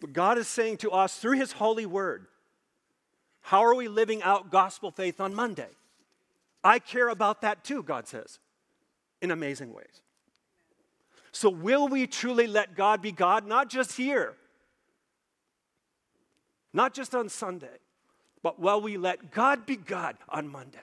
But 0.00 0.14
God 0.14 0.38
is 0.38 0.48
saying 0.48 0.78
to 0.78 0.90
us 0.90 1.18
through 1.18 1.38
His 1.38 1.52
holy 1.52 1.84
word, 1.84 2.26
how 3.42 3.64
are 3.64 3.74
we 3.74 3.88
living 3.88 4.22
out 4.22 4.50
gospel 4.50 4.90
faith 4.90 5.20
on 5.20 5.34
Monday? 5.34 5.68
I 6.64 6.78
care 6.78 7.08
about 7.08 7.42
that 7.42 7.62
too, 7.62 7.82
God 7.82 8.06
says, 8.06 8.38
in 9.20 9.30
amazing 9.30 9.72
ways. 9.72 10.02
So, 11.32 11.48
will 11.48 11.88
we 11.88 12.06
truly 12.06 12.46
let 12.46 12.74
God 12.74 13.00
be 13.00 13.12
God, 13.12 13.46
not 13.46 13.70
just 13.70 13.96
here, 13.96 14.34
not 16.72 16.94
just 16.94 17.14
on 17.14 17.28
Sunday, 17.28 17.78
but 18.42 18.58
will 18.58 18.80
we 18.80 18.96
let 18.96 19.30
God 19.30 19.66
be 19.66 19.76
God 19.76 20.16
on 20.28 20.48
Monday? 20.48 20.78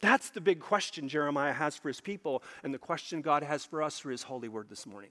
That's 0.00 0.30
the 0.30 0.40
big 0.40 0.60
question 0.60 1.08
Jeremiah 1.08 1.52
has 1.52 1.76
for 1.76 1.88
his 1.88 2.00
people, 2.00 2.42
and 2.62 2.72
the 2.72 2.78
question 2.78 3.22
God 3.22 3.42
has 3.42 3.64
for 3.64 3.82
us 3.82 3.98
through 3.98 4.12
his 4.12 4.24
holy 4.24 4.48
word 4.48 4.68
this 4.68 4.86
morning. 4.86 5.10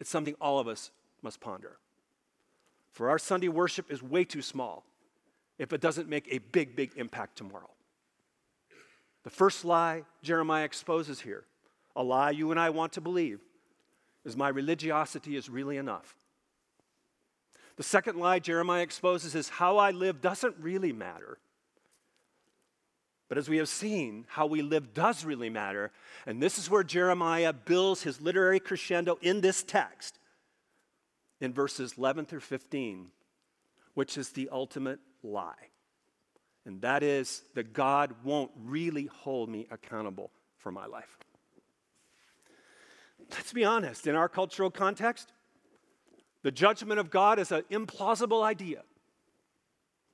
It's 0.00 0.10
something 0.10 0.34
all 0.40 0.58
of 0.58 0.68
us 0.68 0.90
must 1.22 1.40
ponder. 1.40 1.76
For 2.92 3.10
our 3.10 3.18
Sunday 3.18 3.48
worship 3.48 3.90
is 3.90 4.02
way 4.02 4.24
too 4.24 4.42
small 4.42 4.84
if 5.58 5.72
it 5.72 5.80
doesn't 5.80 6.08
make 6.08 6.26
a 6.30 6.38
big, 6.38 6.74
big 6.74 6.92
impact 6.96 7.36
tomorrow. 7.36 7.70
The 9.24 9.30
first 9.30 9.64
lie 9.64 10.02
Jeremiah 10.22 10.64
exposes 10.64 11.20
here, 11.20 11.44
a 11.94 12.02
lie 12.02 12.30
you 12.30 12.50
and 12.50 12.58
I 12.58 12.70
want 12.70 12.92
to 12.94 13.00
believe, 13.00 13.40
is 14.24 14.36
my 14.36 14.48
religiosity 14.48 15.36
is 15.36 15.48
really 15.48 15.76
enough. 15.76 16.16
The 17.76 17.82
second 17.82 18.18
lie 18.18 18.38
Jeremiah 18.38 18.82
exposes 18.82 19.34
is 19.34 19.48
how 19.48 19.78
I 19.78 19.90
live 19.90 20.20
doesn't 20.20 20.56
really 20.58 20.92
matter. 20.92 21.38
But 23.28 23.38
as 23.38 23.48
we 23.48 23.56
have 23.56 23.68
seen, 23.68 24.26
how 24.28 24.46
we 24.46 24.60
live 24.60 24.92
does 24.92 25.24
really 25.24 25.48
matter. 25.48 25.90
And 26.26 26.42
this 26.42 26.58
is 26.58 26.68
where 26.68 26.84
Jeremiah 26.84 27.54
builds 27.54 28.02
his 28.02 28.20
literary 28.20 28.60
crescendo 28.60 29.18
in 29.22 29.40
this 29.40 29.62
text 29.62 30.18
in 31.40 31.54
verses 31.54 31.94
11 31.96 32.26
through 32.26 32.40
15, 32.40 33.08
which 33.94 34.18
is 34.18 34.30
the 34.30 34.50
ultimate 34.52 35.00
lie. 35.22 35.70
And 36.66 36.82
that 36.82 37.02
is 37.02 37.42
that 37.54 37.72
God 37.72 38.14
won't 38.22 38.50
really 38.56 39.06
hold 39.06 39.48
me 39.48 39.66
accountable 39.70 40.30
for 40.58 40.70
my 40.70 40.86
life. 40.86 41.16
let's 43.30 43.52
be 43.52 43.64
honest, 43.64 44.06
in 44.06 44.14
our 44.14 44.28
cultural 44.28 44.70
context, 44.70 45.32
the 46.42 46.50
judgment 46.50 46.98
of 47.00 47.10
God 47.10 47.38
is 47.38 47.52
an 47.52 47.62
implausible 47.70 48.42
idea. 48.42 48.82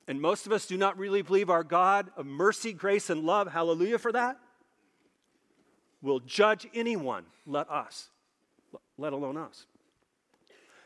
And 0.07 0.21
most 0.21 0.45
of 0.45 0.51
us 0.51 0.65
do 0.65 0.77
not 0.77 0.97
really 0.97 1.21
believe 1.21 1.49
our 1.49 1.63
God 1.63 2.11
of 2.17 2.25
mercy, 2.25 2.73
grace, 2.73 3.09
and 3.09 3.23
love, 3.23 3.51
hallelujah 3.51 3.99
for 3.99 4.11
that, 4.11 4.37
will 6.01 6.19
judge 6.19 6.67
anyone, 6.73 7.25
let 7.45 7.69
us, 7.69 8.09
let 8.97 9.13
alone 9.13 9.37
us. 9.37 9.65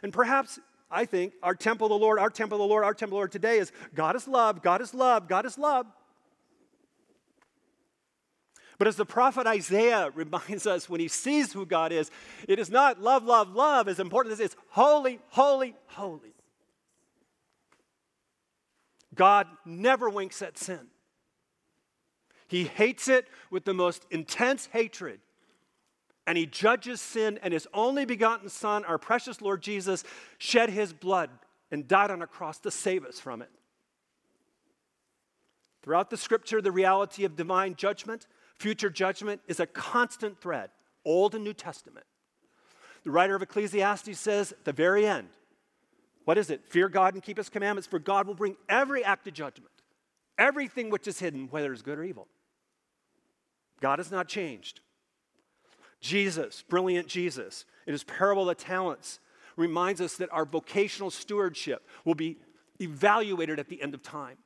And 0.02 0.12
perhaps 0.12 0.60
I 0.92 1.06
think 1.06 1.34
our 1.42 1.56
temple 1.56 1.88
of 1.88 1.92
the 1.92 1.98
Lord, 1.98 2.20
our 2.20 2.30
temple 2.30 2.58
of 2.58 2.60
the 2.60 2.68
Lord, 2.68 2.84
our 2.84 2.94
temple 2.94 3.18
of 3.18 3.20
the 3.20 3.22
Lord 3.22 3.32
today 3.32 3.60
is 3.60 3.72
God 3.96 4.16
is 4.16 4.28
love, 4.28 4.62
God 4.62 4.82
is 4.82 4.94
love, 4.94 5.28
God 5.28 5.46
is 5.46 5.58
love. 5.58 5.88
But 8.78 8.88
as 8.88 8.96
the 8.96 9.06
prophet 9.06 9.48
Isaiah 9.48 10.12
reminds 10.16 10.68
us 10.68 10.90
when 10.90 11.00
he 11.00 11.08
sees 11.08 11.54
who 11.54 11.66
God 11.66 11.92
is, 11.92 12.12
it 12.48 12.60
is 12.60 12.70
not 12.70 13.02
love, 13.02 13.24
love, 13.24 13.50
love 13.54 13.88
as 13.88 14.00
important 14.00 14.34
as 14.34 14.40
it's 14.40 14.56
holy, 14.70 15.20
holy, 15.30 15.76
holy. 15.88 16.34
God 19.16 19.48
never 19.66 20.10
winks 20.10 20.42
at 20.42 20.58
sin. 20.58 20.88
He 22.48 22.66
hates 22.66 23.08
it 23.08 23.28
with 23.50 23.66
the 23.66 23.74
most 23.74 24.06
intense 24.12 24.68
hatred. 24.72 25.20
And 26.26 26.38
he 26.38 26.46
judges 26.46 27.02
sin, 27.02 27.38
and 27.44 27.54
his 27.54 27.68
only 27.74 28.06
begotten 28.06 28.48
Son, 28.48 28.86
our 28.86 28.98
precious 28.98 29.42
Lord 29.42 29.62
Jesus, 29.62 30.04
shed 30.38 30.70
his 30.70 30.94
blood 30.94 31.30
and 31.70 31.88
died 31.88 32.12
on 32.12 32.22
a 32.22 32.28
cross 32.28 32.60
to 32.60 32.72
save 32.72 33.06
us 33.06 33.20
from 33.20 33.42
it. 33.42 33.50
Throughout 35.82 36.10
the 36.10 36.18
scripture, 36.18 36.62
the 36.62 36.72
reality 36.72 37.26
of 37.26 37.36
divine 37.36 37.76
judgment, 37.76 38.26
future 38.63 38.89
judgment, 38.89 39.41
is 39.45 39.60
a 39.60 39.65
constant 39.65 40.39
thread, 40.39 40.69
Old 41.04 41.36
and 41.36 41.43
New 41.43 41.54
Testament. 41.54 42.06
The 43.04 43.12
writer 43.12 43.36
of 43.36 43.41
Ecclesiastes 43.41 44.17
says 44.17 44.54
at 44.54 44.63
the 44.63 44.71
very 44.71 45.06
end, 45.06 45.28
what 46.23 46.38
is 46.38 46.49
it? 46.49 46.63
Fear 46.69 46.88
God 46.88 47.13
and 47.13 47.21
keep 47.21 47.36
his 47.36 47.49
commandments, 47.49 47.88
for 47.88 47.99
God 47.99 48.26
will 48.26 48.36
bring 48.36 48.56
every 48.69 49.04
act 49.04 49.28
of 49.28 49.34
judgment, 49.34 49.73
everything 50.38 50.89
which 50.89 51.10
is 51.10 51.19
hidden, 51.19 51.49
whether 51.52 51.73
it's 51.73 51.82
good 51.82 51.99
or 51.99 52.06
evil. 52.06 52.30
God 53.82 53.99
has 53.99 54.10
not 54.10 54.30
changed. 54.30 54.80
Jesus, 55.99 56.63
brilliant 56.69 57.08
Jesus, 57.08 57.65
in 57.86 57.91
his 57.91 58.06
parable 58.06 58.49
of 58.49 58.58
the 58.58 58.63
talents, 58.63 59.19
reminds 59.58 59.99
us 59.99 60.15
that 60.15 60.32
our 60.32 60.45
vocational 60.45 61.12
stewardship 61.12 61.86
will 62.06 62.15
be 62.15 62.38
evaluated 62.80 63.60
at 63.60 63.67
the 63.67 63.82
end 63.82 63.93
of 63.93 64.02
time. 64.02 64.38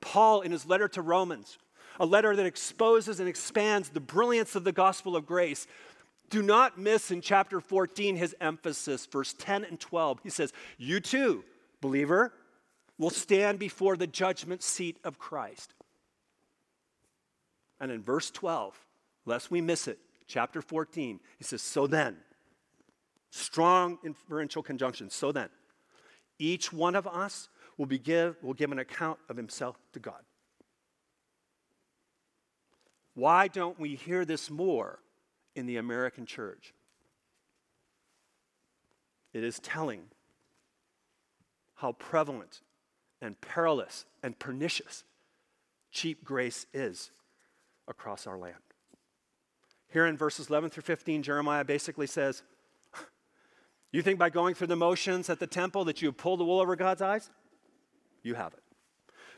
Paul, 0.00 0.40
in 0.40 0.50
his 0.50 0.66
letter 0.66 0.88
to 0.88 1.02
Romans, 1.02 1.58
a 2.00 2.06
letter 2.06 2.34
that 2.34 2.46
exposes 2.46 3.20
and 3.20 3.28
expands 3.28 3.90
the 3.90 4.00
brilliance 4.00 4.56
of 4.56 4.64
the 4.64 4.72
gospel 4.72 5.14
of 5.14 5.26
grace, 5.26 5.66
do 6.30 6.42
not 6.42 6.78
miss 6.78 7.10
in 7.10 7.20
chapter 7.20 7.60
14 7.60 8.16
his 8.16 8.34
emphasis, 8.40 9.04
verse 9.04 9.34
10 9.38 9.64
and 9.64 9.78
12. 9.78 10.20
He 10.22 10.30
says, 10.30 10.52
You 10.78 11.00
too, 11.00 11.44
believer, 11.82 12.32
will 12.98 13.10
stand 13.10 13.58
before 13.58 13.96
the 13.96 14.06
judgment 14.06 14.62
seat 14.62 14.98
of 15.04 15.18
Christ. 15.18 15.74
And 17.80 17.92
in 17.92 18.02
verse 18.02 18.30
12, 18.30 18.78
lest 19.26 19.50
we 19.50 19.60
miss 19.60 19.86
it, 19.86 19.98
chapter 20.26 20.62
14, 20.62 21.20
he 21.36 21.44
says, 21.44 21.60
So 21.60 21.86
then, 21.86 22.16
strong 23.30 23.98
inferential 24.04 24.62
conjunction, 24.62 25.10
so 25.10 25.32
then, 25.32 25.50
each 26.38 26.72
one 26.72 26.94
of 26.94 27.06
us 27.06 27.50
will, 27.76 27.86
be 27.86 27.98
give, 27.98 28.36
will 28.42 28.54
give 28.54 28.72
an 28.72 28.78
account 28.78 29.18
of 29.28 29.36
himself 29.36 29.78
to 29.92 29.98
God. 29.98 30.22
Why 33.14 33.48
don't 33.48 33.78
we 33.78 33.94
hear 33.94 34.24
this 34.24 34.50
more 34.50 35.00
in 35.54 35.66
the 35.66 35.76
American 35.76 36.26
church. 36.26 36.74
It 39.32 39.44
is 39.44 39.58
telling 39.60 40.02
how 41.74 41.92
prevalent 41.92 42.60
and 43.20 43.40
perilous 43.40 44.04
and 44.22 44.38
pernicious 44.38 45.04
cheap 45.92 46.24
grace 46.24 46.66
is 46.72 47.10
across 47.88 48.26
our 48.26 48.38
land. 48.38 48.54
Here 49.88 50.06
in 50.06 50.16
verses 50.16 50.48
11 50.48 50.70
through 50.70 50.84
15, 50.84 51.22
Jeremiah 51.22 51.64
basically 51.64 52.06
says, 52.06 52.42
You 53.92 54.02
think 54.02 54.18
by 54.18 54.30
going 54.30 54.54
through 54.54 54.68
the 54.68 54.76
motions 54.76 55.28
at 55.28 55.40
the 55.40 55.46
temple 55.46 55.84
that 55.84 56.00
you 56.00 56.12
pulled 56.12 56.40
the 56.40 56.44
wool 56.44 56.60
over 56.60 56.76
God's 56.76 57.02
eyes? 57.02 57.30
You 58.22 58.34
have 58.34 58.54
it. 58.54 58.59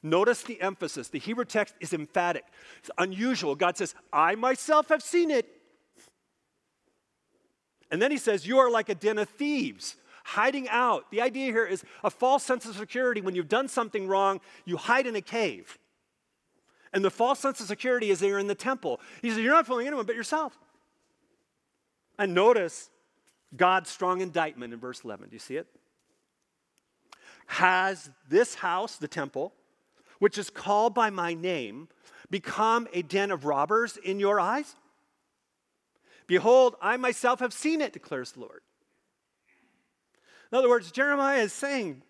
Notice 0.03 0.43
the 0.43 0.61
emphasis. 0.61 1.09
The 1.09 1.19
Hebrew 1.19 1.45
text 1.45 1.75
is 1.81 1.93
emphatic. 1.93 2.45
It's 2.79 2.91
unusual. 2.99 3.55
God 3.55 3.77
says, 3.77 3.95
I 4.13 4.35
myself 4.35 4.89
have 4.89 5.03
seen 5.03 5.31
it. 5.31 5.49
And 7.91 8.03
then 8.03 8.11
he 8.11 8.17
says, 8.17 8.47
You 8.47 8.59
are 8.59 8.71
like 8.71 8.89
a 8.89 8.95
den 8.95 9.19
of 9.19 9.29
thieves, 9.29 9.97
hiding 10.25 10.69
out. 10.69 11.11
The 11.13 11.21
idea 11.21 11.53
here 11.53 11.67
is 11.67 11.85
a 12.03 12.11
false 12.11 12.43
sense 12.43 12.67
of 12.67 12.75
security. 12.75 13.21
When 13.21 13.37
you've 13.37 13.49
done 13.49 13.69
something 13.69 14.09
wrong, 14.09 14.41
you 14.65 14.77
hide 14.77 15.07
in 15.07 15.15
a 15.15 15.21
cave. 15.21 15.79
And 16.93 17.05
the 17.05 17.11
false 17.11 17.39
sense 17.39 17.61
of 17.61 17.67
security 17.67 18.11
is 18.11 18.19
there 18.19 18.39
in 18.39 18.49
the 18.49 18.55
temple. 18.55 19.01
He 19.21 19.31
says, 19.31 19.39
You're 19.39 19.53
not 19.53 19.67
fooling 19.67 19.87
anyone 19.87 20.07
but 20.07 20.17
yourself. 20.17 20.59
And 22.19 22.35
notice 22.35 22.91
God's 23.57 23.89
strong 23.91 24.21
indictment 24.21 24.73
in 24.73 24.81
verse 24.81 25.03
11. 25.05 25.29
Do 25.29 25.35
you 25.35 25.39
see 25.39 25.57
it? 25.57 25.67
Has 27.47 28.11
this 28.29 28.55
house, 28.55 28.97
the 28.97 29.09
temple, 29.09 29.53
which 30.23 30.39
is 30.39 30.51
called 30.51 30.95
by 30.95 31.11
my 31.11 31.35
name, 31.35 31.89
become 32.31 32.87
a 32.93 33.03
den 33.03 33.33
of 33.33 33.45
robbers 33.45 33.97
in 33.97 34.21
your 34.21 34.39
eyes? 34.39 34.77
Behold, 36.29 36.77
I 36.81 36.97
myself 36.97 37.41
have 37.41 37.53
seen 37.53 37.81
it, 37.81 37.93
declares 37.93 38.31
the 38.31 38.39
Lord. 38.39 38.61
In 40.53 40.59
other 40.59 40.69
words, 40.69 40.93
Jeremiah 40.93 41.41
is 41.41 41.53
saying, 41.53 42.03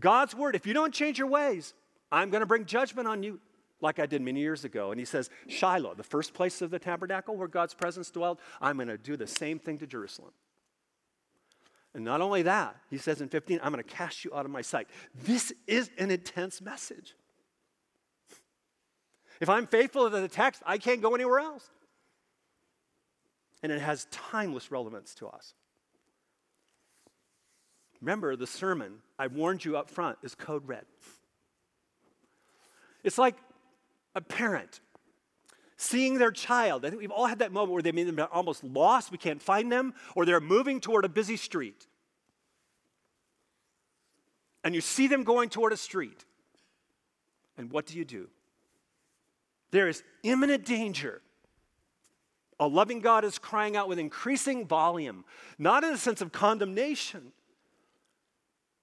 God's 0.00 0.34
word, 0.34 0.56
if 0.56 0.66
you 0.66 0.74
don't 0.74 0.92
change 0.92 1.16
your 1.16 1.28
ways, 1.28 1.74
I'm 2.10 2.28
going 2.30 2.40
to 2.40 2.46
bring 2.46 2.64
judgment 2.64 3.06
on 3.06 3.22
you 3.22 3.38
like 3.80 4.00
I 4.00 4.06
did 4.06 4.20
many 4.20 4.40
years 4.40 4.64
ago. 4.64 4.90
And 4.90 4.98
he 4.98 5.04
says, 5.06 5.30
Shiloh, 5.46 5.94
the 5.94 6.02
first 6.02 6.34
place 6.34 6.60
of 6.60 6.72
the 6.72 6.80
tabernacle 6.80 7.36
where 7.36 7.46
God's 7.46 7.72
presence 7.72 8.10
dwelled, 8.10 8.40
I'm 8.60 8.78
going 8.78 8.88
to 8.88 8.98
do 8.98 9.16
the 9.16 9.28
same 9.28 9.60
thing 9.60 9.78
to 9.78 9.86
Jerusalem. 9.86 10.32
And 11.94 12.04
not 12.04 12.20
only 12.20 12.42
that, 12.42 12.76
he 12.90 12.96
says 12.96 13.20
in 13.20 13.28
15, 13.28 13.60
I'm 13.62 13.72
going 13.72 13.84
to 13.84 13.88
cast 13.88 14.24
you 14.24 14.34
out 14.34 14.44
of 14.44 14.50
my 14.50 14.62
sight. 14.62 14.88
This 15.14 15.52
is 15.66 15.90
an 15.98 16.10
intense 16.10 16.60
message. 16.60 17.14
If 19.40 19.48
I'm 19.48 19.66
faithful 19.66 20.08
to 20.08 20.20
the 20.20 20.28
text, 20.28 20.62
I 20.64 20.78
can't 20.78 21.02
go 21.02 21.14
anywhere 21.14 21.40
else 21.40 21.68
and 23.62 23.70
it 23.70 23.80
has 23.80 24.06
timeless 24.10 24.70
relevance 24.70 25.14
to 25.14 25.28
us. 25.28 25.54
Remember, 28.00 28.34
the 28.34 28.46
sermon, 28.46 28.94
I 29.18 29.28
warned 29.28 29.64
you 29.64 29.76
up 29.76 29.88
front, 29.88 30.18
is 30.22 30.34
code 30.34 30.66
red. 30.66 30.84
It's 33.04 33.18
like 33.18 33.36
a 34.14 34.20
parent 34.20 34.80
seeing 35.82 36.18
their 36.18 36.30
child. 36.30 36.84
I 36.84 36.90
think 36.90 37.00
we've 37.00 37.10
all 37.10 37.26
had 37.26 37.40
that 37.40 37.52
moment 37.52 37.72
where 37.72 37.82
they 37.82 37.92
may 37.92 38.08
almost 38.32 38.62
lost, 38.64 39.10
we 39.10 39.18
can't 39.18 39.42
find 39.42 39.70
them, 39.70 39.94
or 40.14 40.24
they're 40.24 40.40
moving 40.40 40.80
toward 40.80 41.04
a 41.04 41.08
busy 41.08 41.36
street. 41.36 41.86
And 44.64 44.74
you 44.74 44.80
see 44.80 45.08
them 45.08 45.24
going 45.24 45.48
toward 45.48 45.72
a 45.72 45.76
street. 45.76 46.24
And 47.58 47.70
what 47.70 47.86
do 47.86 47.98
you 47.98 48.04
do? 48.04 48.28
There 49.72 49.88
is 49.88 50.02
imminent 50.22 50.64
danger 50.64 51.20
a 52.62 52.66
loving 52.68 53.00
God 53.00 53.24
is 53.24 53.40
crying 53.40 53.76
out 53.76 53.88
with 53.88 53.98
increasing 53.98 54.68
volume, 54.68 55.24
not 55.58 55.82
in 55.82 55.92
a 55.92 55.98
sense 55.98 56.20
of 56.20 56.30
condemnation, 56.30 57.32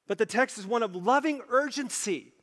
but 0.05 0.17
the 0.17 0.25
text 0.25 0.57
is 0.57 0.67
one 0.67 0.83
of 0.83 0.93
loving 0.97 1.39
urgency, 1.49 2.33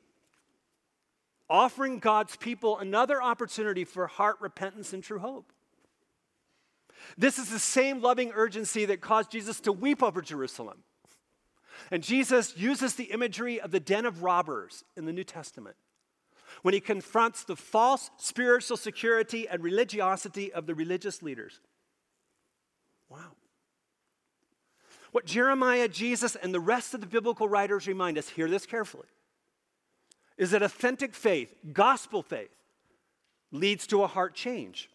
offering 1.48 1.98
God's 1.98 2.36
people 2.36 2.78
another 2.78 3.22
opportunity 3.22 3.84
for 3.84 4.06
heart 4.06 4.36
repentance 4.40 4.92
and 4.92 5.02
true 5.02 5.18
hope. 5.18 5.52
This 7.16 7.38
is 7.38 7.50
the 7.50 7.58
same 7.58 8.00
loving 8.00 8.32
urgency 8.34 8.84
that 8.86 9.00
caused 9.00 9.30
Jesus 9.30 9.60
to 9.60 9.72
weep 9.72 10.02
over 10.02 10.20
Jerusalem. 10.22 10.82
And 11.90 12.02
Jesus 12.02 12.56
uses 12.56 12.94
the 12.94 13.04
imagery 13.04 13.60
of 13.60 13.70
the 13.70 13.80
den 13.80 14.06
of 14.06 14.22
robbers 14.22 14.82
in 14.96 15.04
the 15.04 15.12
New 15.12 15.24
Testament 15.24 15.76
when 16.62 16.74
he 16.74 16.80
confronts 16.80 17.44
the 17.44 17.56
false 17.56 18.10
spiritual 18.16 18.76
security 18.76 19.46
and 19.48 19.62
religiosity 19.62 20.52
of 20.52 20.66
the 20.66 20.74
religious 20.74 21.22
leaders. 21.22 21.60
Wow. 23.08 23.36
What 25.12 25.26
Jeremiah, 25.26 25.88
Jesus, 25.88 26.34
and 26.34 26.52
the 26.52 26.60
rest 26.60 26.92
of 26.94 27.00
the 27.00 27.06
biblical 27.06 27.48
writers 27.48 27.86
remind 27.86 28.18
us, 28.18 28.28
hear 28.28 28.48
this 28.48 28.66
carefully, 28.66 29.06
is 30.38 30.50
that 30.50 30.62
authentic 30.62 31.14
faith, 31.14 31.54
gospel 31.72 32.22
faith, 32.22 32.50
leads 33.52 33.86
to 33.86 34.02
a 34.02 34.06
heart 34.06 34.34
change, 34.34 34.90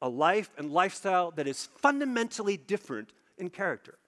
a 0.00 0.08
life 0.08 0.50
and 0.56 0.70
lifestyle 0.70 1.30
that 1.32 1.48
is 1.48 1.68
fundamentally 1.78 2.56
different 2.56 3.12
in 3.38 3.50
character, 3.50 3.98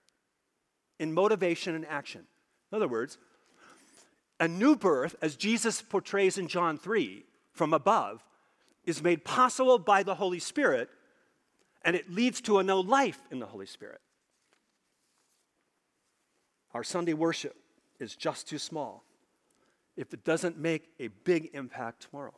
in 0.98 1.12
motivation 1.12 1.74
and 1.74 1.86
action. 1.86 2.22
In 2.70 2.76
other 2.76 2.88
words, 2.88 3.18
a 4.38 4.48
new 4.48 4.76
birth, 4.76 5.16
as 5.22 5.36
Jesus 5.36 5.82
portrays 5.82 6.38
in 6.38 6.48
John 6.48 6.78
3 6.78 7.24
from 7.52 7.72
above, 7.72 8.24
is 8.84 9.02
made 9.02 9.24
possible 9.24 9.78
by 9.78 10.02
the 10.02 10.14
Holy 10.14 10.40
Spirit 10.40 10.88
and 11.84 11.96
it 11.96 12.10
leads 12.10 12.40
to 12.42 12.58
a 12.58 12.62
new 12.62 12.80
life 12.80 13.20
in 13.30 13.38
the 13.40 13.46
Holy 13.46 13.66
Spirit. 13.66 14.00
Our 16.74 16.84
Sunday 16.84 17.12
worship 17.12 17.56
is 17.98 18.16
just 18.16 18.48
too 18.48 18.58
small 18.58 19.04
if 19.96 20.12
it 20.14 20.24
doesn't 20.24 20.58
make 20.58 20.90
a 20.98 21.08
big 21.08 21.50
impact 21.52 22.08
tomorrow. 22.08 22.34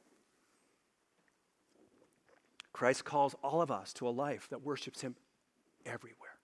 Christ 2.72 3.04
calls 3.04 3.36
all 3.42 3.62
of 3.62 3.70
us 3.70 3.92
to 3.94 4.08
a 4.08 4.10
life 4.10 4.48
that 4.50 4.62
worships 4.62 5.00
Him 5.00 5.14
everywhere. 5.86 6.36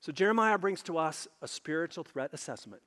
So, 0.00 0.12
Jeremiah 0.12 0.58
brings 0.58 0.82
to 0.84 0.98
us 0.98 1.28
a 1.40 1.48
spiritual 1.48 2.04
threat 2.04 2.30
assessment. 2.32 2.82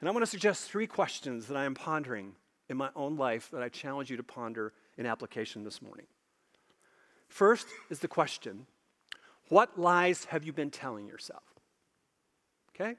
And 0.00 0.08
I 0.08 0.12
want 0.12 0.22
to 0.22 0.30
suggest 0.30 0.70
three 0.70 0.86
questions 0.86 1.46
that 1.46 1.56
I 1.56 1.64
am 1.64 1.74
pondering 1.74 2.34
in 2.68 2.76
my 2.76 2.90
own 2.94 3.16
life 3.16 3.50
that 3.52 3.62
I 3.62 3.68
challenge 3.68 4.10
you 4.10 4.16
to 4.16 4.22
ponder 4.22 4.72
in 4.96 5.06
application 5.06 5.64
this 5.64 5.80
morning. 5.80 6.06
First 7.28 7.66
is 7.90 8.00
the 8.00 8.08
question 8.08 8.66
What 9.48 9.78
lies 9.78 10.26
have 10.26 10.44
you 10.44 10.52
been 10.52 10.70
telling 10.70 11.06
yourself? 11.06 11.42
Okay? 12.74 12.96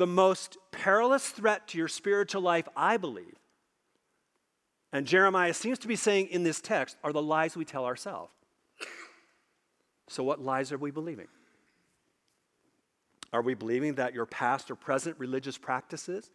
The 0.00 0.06
most 0.06 0.56
perilous 0.70 1.28
threat 1.28 1.68
to 1.68 1.76
your 1.76 1.86
spiritual 1.86 2.40
life, 2.40 2.66
I 2.74 2.96
believe, 2.96 3.36
and 4.94 5.06
Jeremiah 5.06 5.52
seems 5.52 5.78
to 5.80 5.88
be 5.88 5.94
saying 5.94 6.28
in 6.28 6.42
this 6.42 6.58
text, 6.58 6.96
are 7.04 7.12
the 7.12 7.20
lies 7.20 7.54
we 7.54 7.66
tell 7.66 7.84
ourselves. 7.84 8.32
So, 10.08 10.24
what 10.24 10.40
lies 10.40 10.72
are 10.72 10.78
we 10.78 10.90
believing? 10.90 11.28
Are 13.30 13.42
we 13.42 13.52
believing 13.52 13.96
that 13.96 14.14
your 14.14 14.24
past 14.24 14.70
or 14.70 14.74
present 14.74 15.18
religious 15.18 15.58
practices 15.58 16.30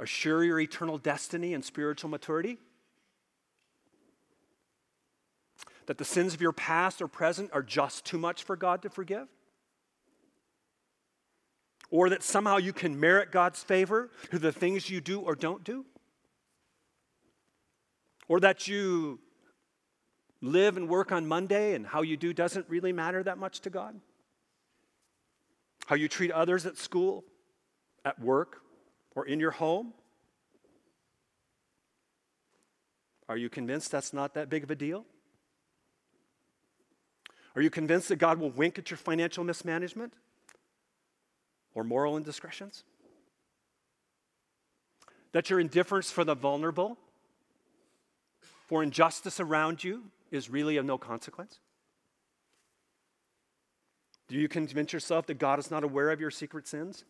assure 0.00 0.42
your 0.42 0.58
eternal 0.58 0.98
destiny 0.98 1.54
and 1.54 1.64
spiritual 1.64 2.10
maturity? 2.10 2.58
That 5.86 5.98
the 5.98 6.04
sins 6.04 6.34
of 6.34 6.40
your 6.40 6.52
past 6.52 7.00
or 7.00 7.06
present 7.06 7.50
are 7.52 7.62
just 7.62 8.04
too 8.04 8.18
much 8.18 8.42
for 8.42 8.56
God 8.56 8.82
to 8.82 8.90
forgive? 8.90 9.28
Or 11.90 12.08
that 12.10 12.22
somehow 12.22 12.56
you 12.56 12.72
can 12.72 12.98
merit 12.98 13.30
God's 13.30 13.62
favor 13.62 14.10
through 14.28 14.40
the 14.40 14.52
things 14.52 14.90
you 14.90 15.00
do 15.00 15.20
or 15.20 15.34
don't 15.34 15.62
do? 15.64 15.84
Or 18.26 18.40
that 18.40 18.66
you 18.66 19.20
live 20.40 20.76
and 20.76 20.88
work 20.88 21.12
on 21.12 21.26
Monday 21.26 21.74
and 21.74 21.86
how 21.86 22.02
you 22.02 22.16
do 22.16 22.32
doesn't 22.32 22.68
really 22.68 22.92
matter 22.92 23.22
that 23.22 23.38
much 23.38 23.60
to 23.60 23.70
God? 23.70 24.00
How 25.86 25.96
you 25.96 26.08
treat 26.08 26.30
others 26.30 26.66
at 26.66 26.76
school, 26.76 27.24
at 28.04 28.18
work, 28.18 28.60
or 29.14 29.26
in 29.26 29.40
your 29.40 29.50
home? 29.50 29.92
Are 33.28 33.36
you 33.36 33.48
convinced 33.48 33.90
that's 33.90 34.12
not 34.12 34.34
that 34.34 34.48
big 34.48 34.64
of 34.64 34.70
a 34.70 34.74
deal? 34.74 35.04
Are 37.56 37.62
you 37.62 37.70
convinced 37.70 38.08
that 38.08 38.16
God 38.16 38.38
will 38.38 38.50
wink 38.50 38.78
at 38.78 38.90
your 38.90 38.98
financial 38.98 39.44
mismanagement 39.44 40.12
or 41.74 41.84
moral 41.84 42.16
indiscretions? 42.16 42.84
That 45.32 45.50
your 45.50 45.58
indifference 45.58 46.10
for 46.10 46.24
the 46.24 46.34
vulnerable, 46.34 46.96
for 48.68 48.82
injustice 48.82 49.40
around 49.40 49.82
you, 49.82 50.04
is 50.30 50.48
really 50.48 50.76
of 50.76 50.84
no 50.84 50.98
consequence? 50.98 51.58
Do 54.28 54.36
you 54.36 54.48
convince 54.48 54.92
yourself 54.92 55.26
that 55.26 55.38
God 55.38 55.58
is 55.58 55.70
not 55.70 55.84
aware 55.84 56.10
of 56.10 56.20
your 56.20 56.30
secret 56.30 56.66
sins 56.66 57.04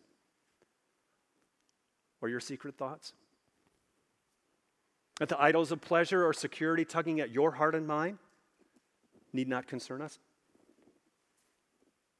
or 2.21 2.29
your 2.29 2.39
secret 2.39 2.77
thoughts? 2.77 3.13
That 5.19 5.29
the 5.29 5.41
idols 5.41 5.71
of 5.71 5.79
pleasure 5.79 6.25
or 6.25 6.33
security 6.33 6.83
tugging 6.83 7.19
at 7.21 7.31
your 7.31 7.51
heart 7.51 7.73
and 7.73 7.87
mind 7.87 8.17
need 9.31 9.47
not 9.47 9.65
concern 9.65 10.01
us? 10.01 10.19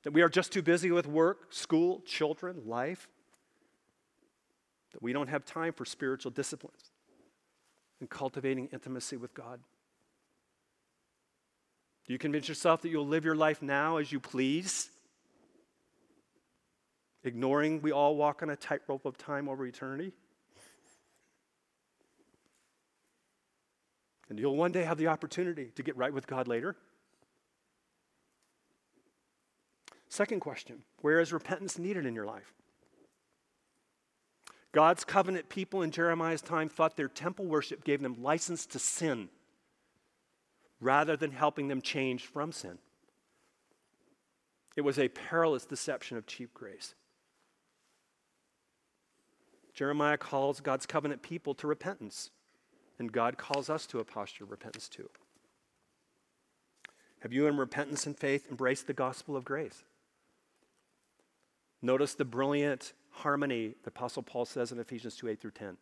That 0.06 0.14
we 0.14 0.22
are 0.22 0.30
just 0.30 0.54
too 0.54 0.62
busy 0.62 0.92
with 0.92 1.08
work, 1.08 1.48
school, 1.52 2.02
children, 2.06 2.62
life? 2.68 3.10
That 4.94 5.02
we 5.02 5.12
don't 5.12 5.28
have 5.28 5.44
time 5.44 5.74
for 5.74 5.84
spiritual 5.84 6.30
disciplines 6.32 6.92
and 8.00 8.08
cultivating 8.08 8.70
intimacy 8.72 9.18
with 9.18 9.34
God? 9.34 9.60
Do 12.06 12.14
you 12.14 12.20
convince 12.20 12.48
yourself 12.48 12.84
that 12.84 12.90
you'll 12.90 13.08
live 13.08 13.26
your 13.26 13.36
life 13.36 13.64
now 13.64 13.98
as 13.98 14.12
you 14.12 14.20
please? 14.20 14.92
Ignoring 17.24 17.82
we 17.82 17.92
all 17.92 18.16
walk 18.16 18.44
on 18.44 18.52
a 18.52 18.56
tightrope 18.56 19.06
of 19.06 19.18
time 19.18 19.50
over 19.50 19.66
eternity? 19.66 20.12
And 24.30 24.38
you'll 24.38 24.56
one 24.56 24.72
day 24.72 24.84
have 24.84 25.00
the 25.00 25.08
opportunity 25.08 25.72
to 25.76 25.82
get 25.82 25.98
right 25.98 26.14
with 26.14 26.28
God 26.28 26.48
later. 26.48 26.76
Second 30.16 30.40
question 30.40 30.84
Where 31.02 31.20
is 31.20 31.34
repentance 31.34 31.78
needed 31.78 32.06
in 32.06 32.16
your 32.16 32.26
life? 32.26 32.54
God's 34.72 35.04
covenant 35.04 35.50
people 35.50 35.82
in 35.82 35.92
Jeremiah's 35.92 36.42
time 36.42 36.70
thought 36.70 36.96
their 36.96 37.10
temple 37.10 37.46
worship 37.46 37.84
gave 37.84 38.02
them 38.02 38.24
license 38.24 38.66
to 38.68 38.80
sin 38.80 39.28
rather 40.80 41.18
than 41.18 41.32
helping 41.32 41.68
them 41.68 41.82
change 41.82 42.26
from 42.28 42.54
sin. 42.54 42.78
It 44.78 44.82
was 44.82 44.98
a 44.98 45.10
perilous 45.10 45.66
deception 45.66 46.16
of 46.16 46.26
cheap 46.26 46.54
grace. 46.54 46.96
Jeremiah 49.74 50.18
calls 50.18 50.62
God's 50.62 50.86
covenant 50.86 51.24
people 51.24 51.54
to 51.56 51.68
repentance, 51.68 52.32
and 52.98 53.12
God 53.12 53.38
calls 53.38 53.70
us 53.70 53.86
to 53.88 54.00
a 54.00 54.06
posture 54.06 54.46
of 54.46 54.52
repentance 54.52 54.88
too. 54.88 55.10
Have 57.20 57.34
you, 57.34 57.48
in 57.48 57.58
repentance 57.58 58.06
and 58.06 58.18
faith, 58.18 58.48
embraced 58.50 58.88
the 58.88 58.94
gospel 58.94 59.36
of 59.36 59.44
grace? 59.44 59.84
Notice 61.86 62.16
the 62.16 62.26
brilliant 62.26 62.94
harmony 63.12 63.76
the 63.84 63.90
Apostle 63.90 64.24
Paul 64.24 64.46
says 64.46 64.72
in 64.72 64.80
Ephesians 64.80 65.16
2 65.18 65.30
8 65.30 65.40
through 65.40 65.52
10. 65.52 65.78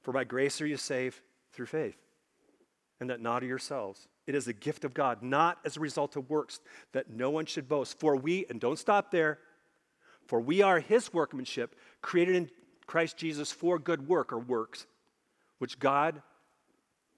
For 0.00 0.12
by 0.12 0.24
grace 0.24 0.62
are 0.62 0.66
you 0.66 0.78
saved 0.78 1.20
through 1.52 1.66
faith 1.66 1.98
and 2.98 3.10
that 3.10 3.20
not 3.20 3.42
of 3.42 3.50
yourselves. 3.50 4.08
It 4.26 4.34
is 4.34 4.48
a 4.48 4.54
gift 4.54 4.86
of 4.86 4.94
God, 4.94 5.22
not 5.22 5.58
as 5.66 5.76
a 5.76 5.80
result 5.80 6.16
of 6.16 6.30
works, 6.30 6.60
that 6.92 7.10
no 7.10 7.28
one 7.28 7.44
should 7.44 7.68
boast. 7.68 8.00
For 8.00 8.16
we, 8.16 8.46
and 8.48 8.58
don't 8.58 8.78
stop 8.78 9.10
there, 9.10 9.40
for 10.26 10.40
we 10.40 10.62
are 10.62 10.80
his 10.80 11.12
workmanship, 11.12 11.76
created 12.00 12.34
in 12.34 12.50
Christ 12.86 13.18
Jesus 13.18 13.52
for 13.52 13.78
good 13.78 14.08
work 14.08 14.32
or 14.32 14.38
works, 14.38 14.86
which 15.58 15.78
God 15.78 16.22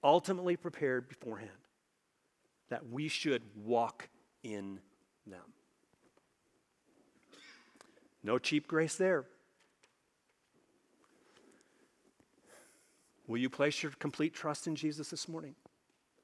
ultimately 0.03 0.57
prepared 0.57 1.07
beforehand, 1.07 1.51
that 2.69 2.89
we 2.89 3.07
should 3.07 3.43
walk 3.55 4.09
in 4.43 4.81
them. 5.25 5.54
No 8.25 8.37
cheap 8.37 8.67
grace 8.67 8.97
there. 8.97 9.23
Will 13.27 13.37
you 13.37 13.49
place 13.49 13.81
your 13.81 13.93
complete 13.93 14.33
trust 14.33 14.67
in 14.67 14.75
Jesus 14.75 15.09
this 15.09 15.29
morning? 15.29 15.55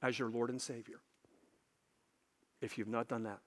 as 0.01 0.17
your 0.17 0.29
Lord 0.29 0.49
and 0.49 0.61
Savior. 0.61 0.99
If 2.61 2.77
you've 2.77 2.87
not 2.87 3.07
done 3.07 3.23
that, 3.23 3.39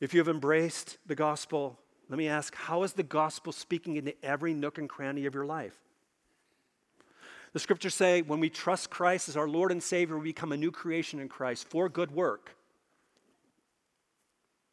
if 0.00 0.12
you 0.12 0.20
have 0.20 0.28
embraced 0.28 0.98
the 1.06 1.14
gospel, 1.14 1.78
let 2.08 2.18
me 2.18 2.28
ask 2.28 2.54
how 2.54 2.82
is 2.82 2.92
the 2.92 3.02
gospel 3.02 3.52
speaking 3.52 3.96
into 3.96 4.14
every 4.24 4.54
nook 4.54 4.78
and 4.78 4.88
cranny 4.88 5.26
of 5.26 5.34
your 5.34 5.46
life? 5.46 5.76
The 7.52 7.60
scriptures 7.60 7.94
say 7.94 8.22
when 8.22 8.40
we 8.40 8.50
trust 8.50 8.90
Christ 8.90 9.28
as 9.28 9.36
our 9.36 9.48
Lord 9.48 9.72
and 9.72 9.82
Savior, 9.82 10.18
we 10.18 10.24
become 10.24 10.52
a 10.52 10.56
new 10.56 10.70
creation 10.70 11.20
in 11.20 11.28
Christ 11.28 11.68
for 11.68 11.88
good 11.88 12.10
work. 12.10 12.56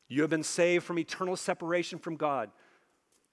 You 0.08 0.22
have 0.22 0.30
been 0.30 0.44
saved 0.44 0.86
from 0.86 1.00
eternal 1.00 1.36
separation 1.36 2.00
from 2.00 2.16
God 2.16 2.52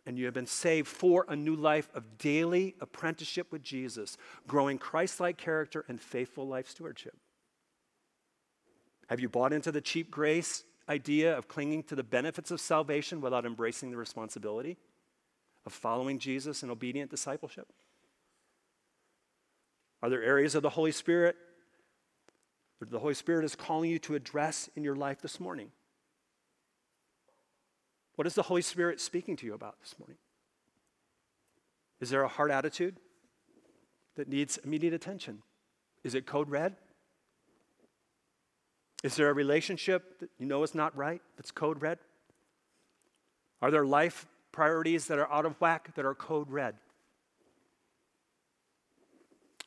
and 0.06 0.18
you 0.18 0.24
have 0.24 0.35
been 0.35 0.46
saved 0.46 0.88
for 0.88 1.26
a 1.28 1.37
new 1.37 1.54
life 1.54 1.88
of 1.94 2.18
daily 2.18 2.74
apprenticeship 2.80 3.53
with 3.53 3.62
Jesus, 3.62 4.16
growing 4.47 4.78
Christ 4.78 5.20
like 5.20 5.36
character 5.36 5.84
and 5.88 6.01
faithful 6.01 6.47
life 6.49 6.68
stewardship. 6.68 7.16
Have 9.09 9.20
you 9.20 9.28
bought 9.28 9.53
into 9.53 9.70
the 9.70 9.80
cheap 9.80 10.11
grace 10.11 10.64
idea 10.88 11.36
of 11.36 11.49
clinging 11.49 11.82
to 11.84 11.95
the 11.95 12.03
benefits 12.03 12.51
of 12.51 12.61
salvation 12.61 13.20
without 13.20 13.45
embracing 13.45 13.90
the 13.90 13.97
responsibility 13.97 14.78
of 15.66 15.72
following 15.72 16.18
Jesus 16.18 16.62
in 16.62 16.70
obedient 16.70 17.11
discipleship? 17.11 17.68
Are 20.03 20.09
there 20.09 20.22
areas 20.22 20.55
of 20.55 20.62
the 20.62 20.70
Holy 20.70 20.92
Spirit 20.92 21.36
that 22.80 22.90
the 22.90 22.99
Holy 22.99 23.14
Spirit 23.14 23.45
is 23.45 23.55
calling 23.55 23.90
you 23.90 23.99
to 23.99 24.14
address 24.14 24.70
in 24.74 24.82
your 24.82 24.97
life 24.97 25.20
this 25.20 25.38
morning? 25.38 25.70
What 28.21 28.27
is 28.27 28.35
the 28.35 28.43
Holy 28.43 28.61
Spirit 28.61 29.01
speaking 29.01 29.35
to 29.37 29.47
you 29.47 29.55
about 29.55 29.81
this 29.81 29.95
morning? 29.99 30.18
Is 32.03 32.11
there 32.11 32.23
a 32.23 32.29
heart 32.29 32.51
attitude 32.51 32.97
that 34.16 34.29
needs 34.29 34.59
immediate 34.59 34.93
attention? 34.93 35.43
Is 36.05 36.14
it 36.14 36.27
code 36.27 36.51
red? 36.51 36.77
Is 39.03 39.16
there 39.16 39.31
a 39.31 39.33
relationship 39.33 40.18
that 40.18 40.29
you 40.39 40.45
know 40.45 40.62
is 40.62 40.75
not 40.75 40.95
right 40.95 41.23
that's 41.39 41.51
code 41.51 41.81
red? 41.81 41.99
Are 43.62 43.71
there 43.71 43.87
life 43.87 44.27
priorities 44.53 45.07
that 45.07 45.18
are 45.18 45.33
out 45.33 45.47
of 45.47 45.59
whack 45.59 45.95
that 45.95 46.05
are 46.05 46.14
code 46.14 46.51
red? 46.51 46.75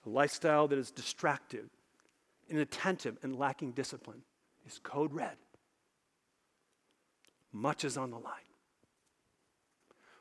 A 0.05 0.09
lifestyle 0.09 0.67
that 0.67 0.77
is 0.77 0.91
distracted, 0.91 1.71
inattentive, 2.47 3.17
and 3.23 3.35
lacking 3.35 3.71
discipline 3.71 4.21
is 4.67 4.77
code 4.77 5.11
red. 5.11 5.37
Much 7.53 7.85
is 7.85 7.95
on 7.95 8.09
the 8.09 8.17
line. 8.17 8.33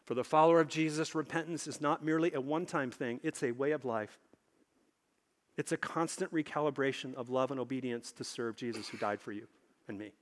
For 0.04 0.14
the 0.14 0.24
follower 0.24 0.60
of 0.60 0.68
Jesus, 0.68 1.14
repentance 1.14 1.66
is 1.66 1.80
not 1.80 2.04
merely 2.04 2.32
a 2.34 2.40
one 2.40 2.66
time 2.66 2.90
thing, 2.90 3.18
it's 3.22 3.42
a 3.42 3.52
way 3.52 3.72
of 3.72 3.84
life. 3.84 4.18
It's 5.56 5.72
a 5.72 5.76
constant 5.76 6.32
recalibration 6.32 7.14
of 7.14 7.28
love 7.28 7.50
and 7.50 7.60
obedience 7.60 8.12
to 8.12 8.24
serve 8.24 8.56
Jesus 8.56 8.88
who 8.88 8.98
died 8.98 9.20
for 9.20 9.32
you 9.32 9.46
and 9.88 9.98
me. 9.98 10.12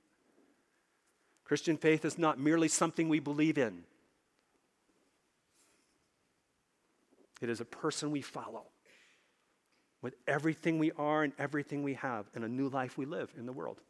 Christian 1.45 1.77
faith 1.77 2.05
is 2.05 2.17
not 2.17 2.39
merely 2.39 2.67
something 2.67 3.09
we 3.09 3.19
believe 3.19 3.57
in, 3.57 3.83
it 7.41 7.49
is 7.49 7.59
a 7.59 7.65
person 7.65 8.11
we 8.11 8.21
follow 8.21 8.63
with 10.01 10.15
everything 10.27 10.79
we 10.79 10.91
are 10.93 11.23
and 11.23 11.33
everything 11.37 11.83
we 11.83 11.95
have 11.95 12.29
and 12.33 12.43
a 12.43 12.47
new 12.47 12.69
life 12.69 12.97
we 12.97 13.05
live 13.05 13.31
in 13.37 13.45
the 13.45 13.51
world. 13.51 13.81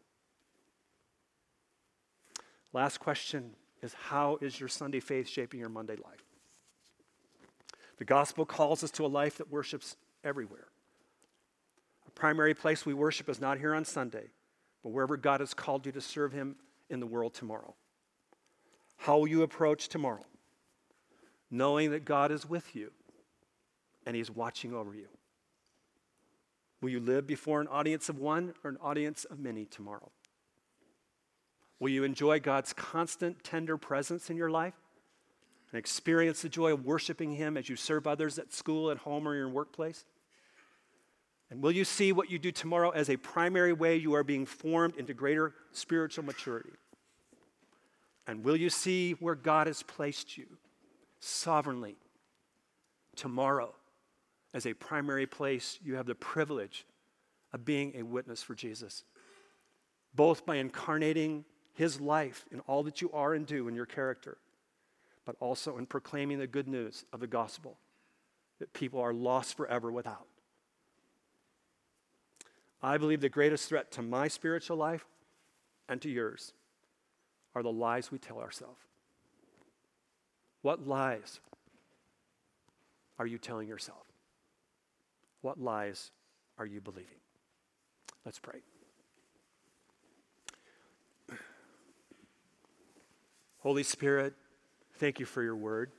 Last 2.74 3.00
question 3.00 3.52
is 3.82 3.94
how 3.94 4.38
is 4.42 4.60
your 4.60 4.70
Sunday 4.70 5.00
faith 5.00 5.28
shaping 5.28 5.60
your 5.60 5.70
Monday 5.70 5.96
life? 5.96 6.24
The 7.98 8.06
gospel 8.06 8.46
calls 8.46 8.84
us 8.84 8.92
to 8.92 9.06
a 9.06 9.08
life 9.08 9.38
that 9.38 9.52
worships 9.52 9.96
everywhere. 10.24 10.68
A 12.08 12.12
primary 12.12 12.54
place 12.54 12.86
we 12.86 12.94
worship 12.94 13.30
is 13.30 13.42
not 13.42 13.60
here 13.60 13.76
on 13.76 13.86
Sunday, 13.86 14.30
but 14.84 14.90
wherever 14.90 15.18
God 15.18 15.40
has 15.40 15.54
called 15.54 15.86
you 15.86 15.92
to 15.92 16.02
serve 16.02 16.32
Him 16.32 16.56
in 16.90 17.00
the 17.00 17.06
world 17.06 17.34
tomorrow. 17.34 17.76
How 18.98 19.18
will 19.18 19.28
you 19.28 19.44
approach 19.44 19.88
tomorrow? 19.88 20.26
Knowing 21.50 21.92
that 21.92 22.06
God 22.06 22.32
is 22.32 22.48
with 22.48 22.76
you 22.76 22.92
and 24.06 24.16
He's 24.16 24.32
watching 24.32 24.74
over 24.74 24.94
you. 24.94 25.08
Will 26.82 26.90
you 26.90 27.00
live 27.00 27.28
before 27.28 27.62
an 27.62 27.68
audience 27.68 28.10
of 28.10 28.18
one 28.18 28.54
or 28.64 28.72
an 28.72 28.78
audience 28.82 29.26
of 29.26 29.40
many 29.40 29.66
tomorrow? 29.66 30.12
Will 31.82 31.90
you 31.90 32.04
enjoy 32.04 32.40
God's 32.40 32.74
constant, 32.74 33.44
tender 33.44 33.76
presence 33.76 34.30
in 34.30 34.38
your 34.38 34.52
life 34.52 34.76
and 35.72 35.80
experience 35.80 36.44
the 36.44 36.48
joy 36.48 36.72
of 36.72 36.86
worshiping 36.86 37.34
Him 37.34 37.58
as 37.58 37.70
you 37.70 37.76
serve 37.76 38.06
others 38.06 38.38
at 38.38 38.54
school, 38.54 38.92
at 38.92 39.00
home, 39.00 39.28
or 39.28 39.34
in 39.34 39.40
your 39.40 39.50
workplace? 39.50 40.06
And 41.50 41.60
will 41.60 41.72
you 41.72 41.84
see 41.84 42.12
what 42.12 42.30
you 42.30 42.38
do 42.38 42.52
tomorrow 42.52 42.92
as 42.92 43.10
a 43.10 43.18
primary 43.18 43.74
way 43.74 43.96
you 43.96 44.14
are 44.14 44.24
being 44.24 44.46
formed 44.46 44.96
into 44.96 45.16
greater 45.16 45.56
spiritual 45.72 46.24
maturity? 46.24 46.70
And 48.28 48.44
will 48.44 48.56
you 48.56 48.70
see 48.70 49.14
where 49.14 49.34
God 49.34 49.66
has 49.66 49.82
placed 49.82 50.38
you 50.38 50.46
sovereignly 51.20 51.96
tomorrow 53.16 53.74
as 54.54 54.68
a 54.68 54.76
primary 54.76 55.26
place 55.26 55.80
you 55.84 55.96
have 55.96 56.06
the 56.06 56.14
privilege 56.14 56.86
of 57.54 57.66
being 57.66 57.94
a 57.96 58.04
witness 58.04 58.44
for 58.44 58.54
Jesus? 58.54 59.04
Both 60.14 60.46
by 60.46 60.58
incarnating 60.58 61.44
his 61.74 62.02
life 62.02 62.46
in 62.52 62.60
all 62.62 62.84
that 62.84 63.02
you 63.02 63.12
are 63.14 63.34
and 63.34 63.46
do 63.46 63.68
in 63.68 63.76
your 63.76 63.86
character, 63.86 64.38
but 65.26 65.36
also 65.40 65.78
in 65.78 65.86
proclaiming 65.86 66.40
the 66.40 66.48
good 66.48 66.68
news 66.68 67.06
of 67.14 67.20
the 67.20 67.28
gospel 67.28 67.78
that 68.60 68.74
people 68.74 69.00
are 69.00 69.14
lost 69.14 69.58
forever 69.58 69.92
without. 69.92 70.28
I 72.84 72.98
believe 72.98 73.22
the 73.22 73.30
greatest 73.30 73.70
threat 73.70 73.92
to 73.92 74.02
my 74.02 74.28
spiritual 74.28 74.78
life 74.78 75.06
and 75.88 76.02
to 76.02 76.10
yours 76.10 76.54
are 77.54 77.64
the 77.64 77.72
lies 77.72 78.12
we 78.12 78.18
tell 78.18 78.40
ourselves. 78.40 78.80
What 80.62 80.88
lies 80.88 81.40
are 83.20 83.26
you 83.26 83.38
telling 83.38 83.68
yourself? 83.68 84.06
What 85.42 85.60
lies 85.60 86.12
are 86.58 86.66
you 86.66 86.82
believing? 86.82 87.20
Let's 88.26 88.40
pray. 88.40 88.62
Holy 93.62 93.84
Spirit, 93.84 94.34
thank 94.96 95.20
you 95.20 95.26
for 95.26 95.44
your 95.44 95.56
word. 95.56 95.92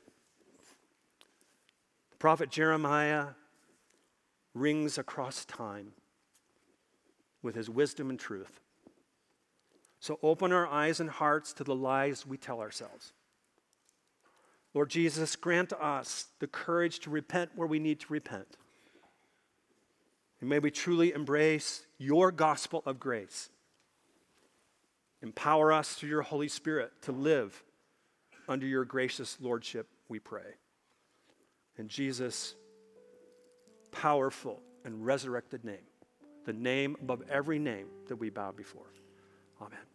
The 2.10 2.16
prophet 2.16 2.50
Jeremiah 2.50 3.28
rings 4.52 4.98
across 4.98 5.44
time 5.44 5.92
with 7.40 7.54
his 7.54 7.70
wisdom 7.70 8.10
and 8.10 8.18
truth. 8.18 8.60
So 10.00 10.18
open 10.24 10.52
our 10.52 10.66
eyes 10.66 10.98
and 10.98 11.08
hearts 11.08 11.52
to 11.54 11.64
the 11.64 11.74
lies 11.74 12.26
we 12.26 12.36
tell 12.36 12.60
ourselves. 12.60 13.12
Lord 14.74 14.90
Jesus, 14.90 15.36
grant 15.36 15.72
us 15.72 16.26
the 16.40 16.48
courage 16.48 16.98
to 17.00 17.10
repent 17.10 17.52
where 17.54 17.68
we 17.68 17.78
need 17.78 18.00
to 18.00 18.12
repent. 18.12 18.56
And 20.40 20.50
may 20.50 20.58
we 20.58 20.72
truly 20.72 21.12
embrace 21.12 21.86
your 21.98 22.32
gospel 22.32 22.82
of 22.84 22.98
grace. 22.98 23.50
Empower 25.22 25.72
us 25.72 25.94
through 25.94 26.08
your 26.08 26.22
Holy 26.22 26.48
Spirit 26.48 26.92
to 27.02 27.12
live 27.12 27.62
under 28.48 28.66
your 28.66 28.84
gracious 28.84 29.38
lordship, 29.40 29.88
we 30.08 30.18
pray. 30.18 30.56
In 31.78 31.88
Jesus' 31.88 32.54
powerful 33.92 34.60
and 34.84 35.06
resurrected 35.06 35.64
name 35.64 35.78
the 36.44 36.52
name 36.52 36.96
above 37.00 37.22
every 37.30 37.58
name 37.58 37.86
that 38.08 38.16
we 38.16 38.30
bow 38.30 38.52
before. 38.52 38.92
Amen. 39.60 39.91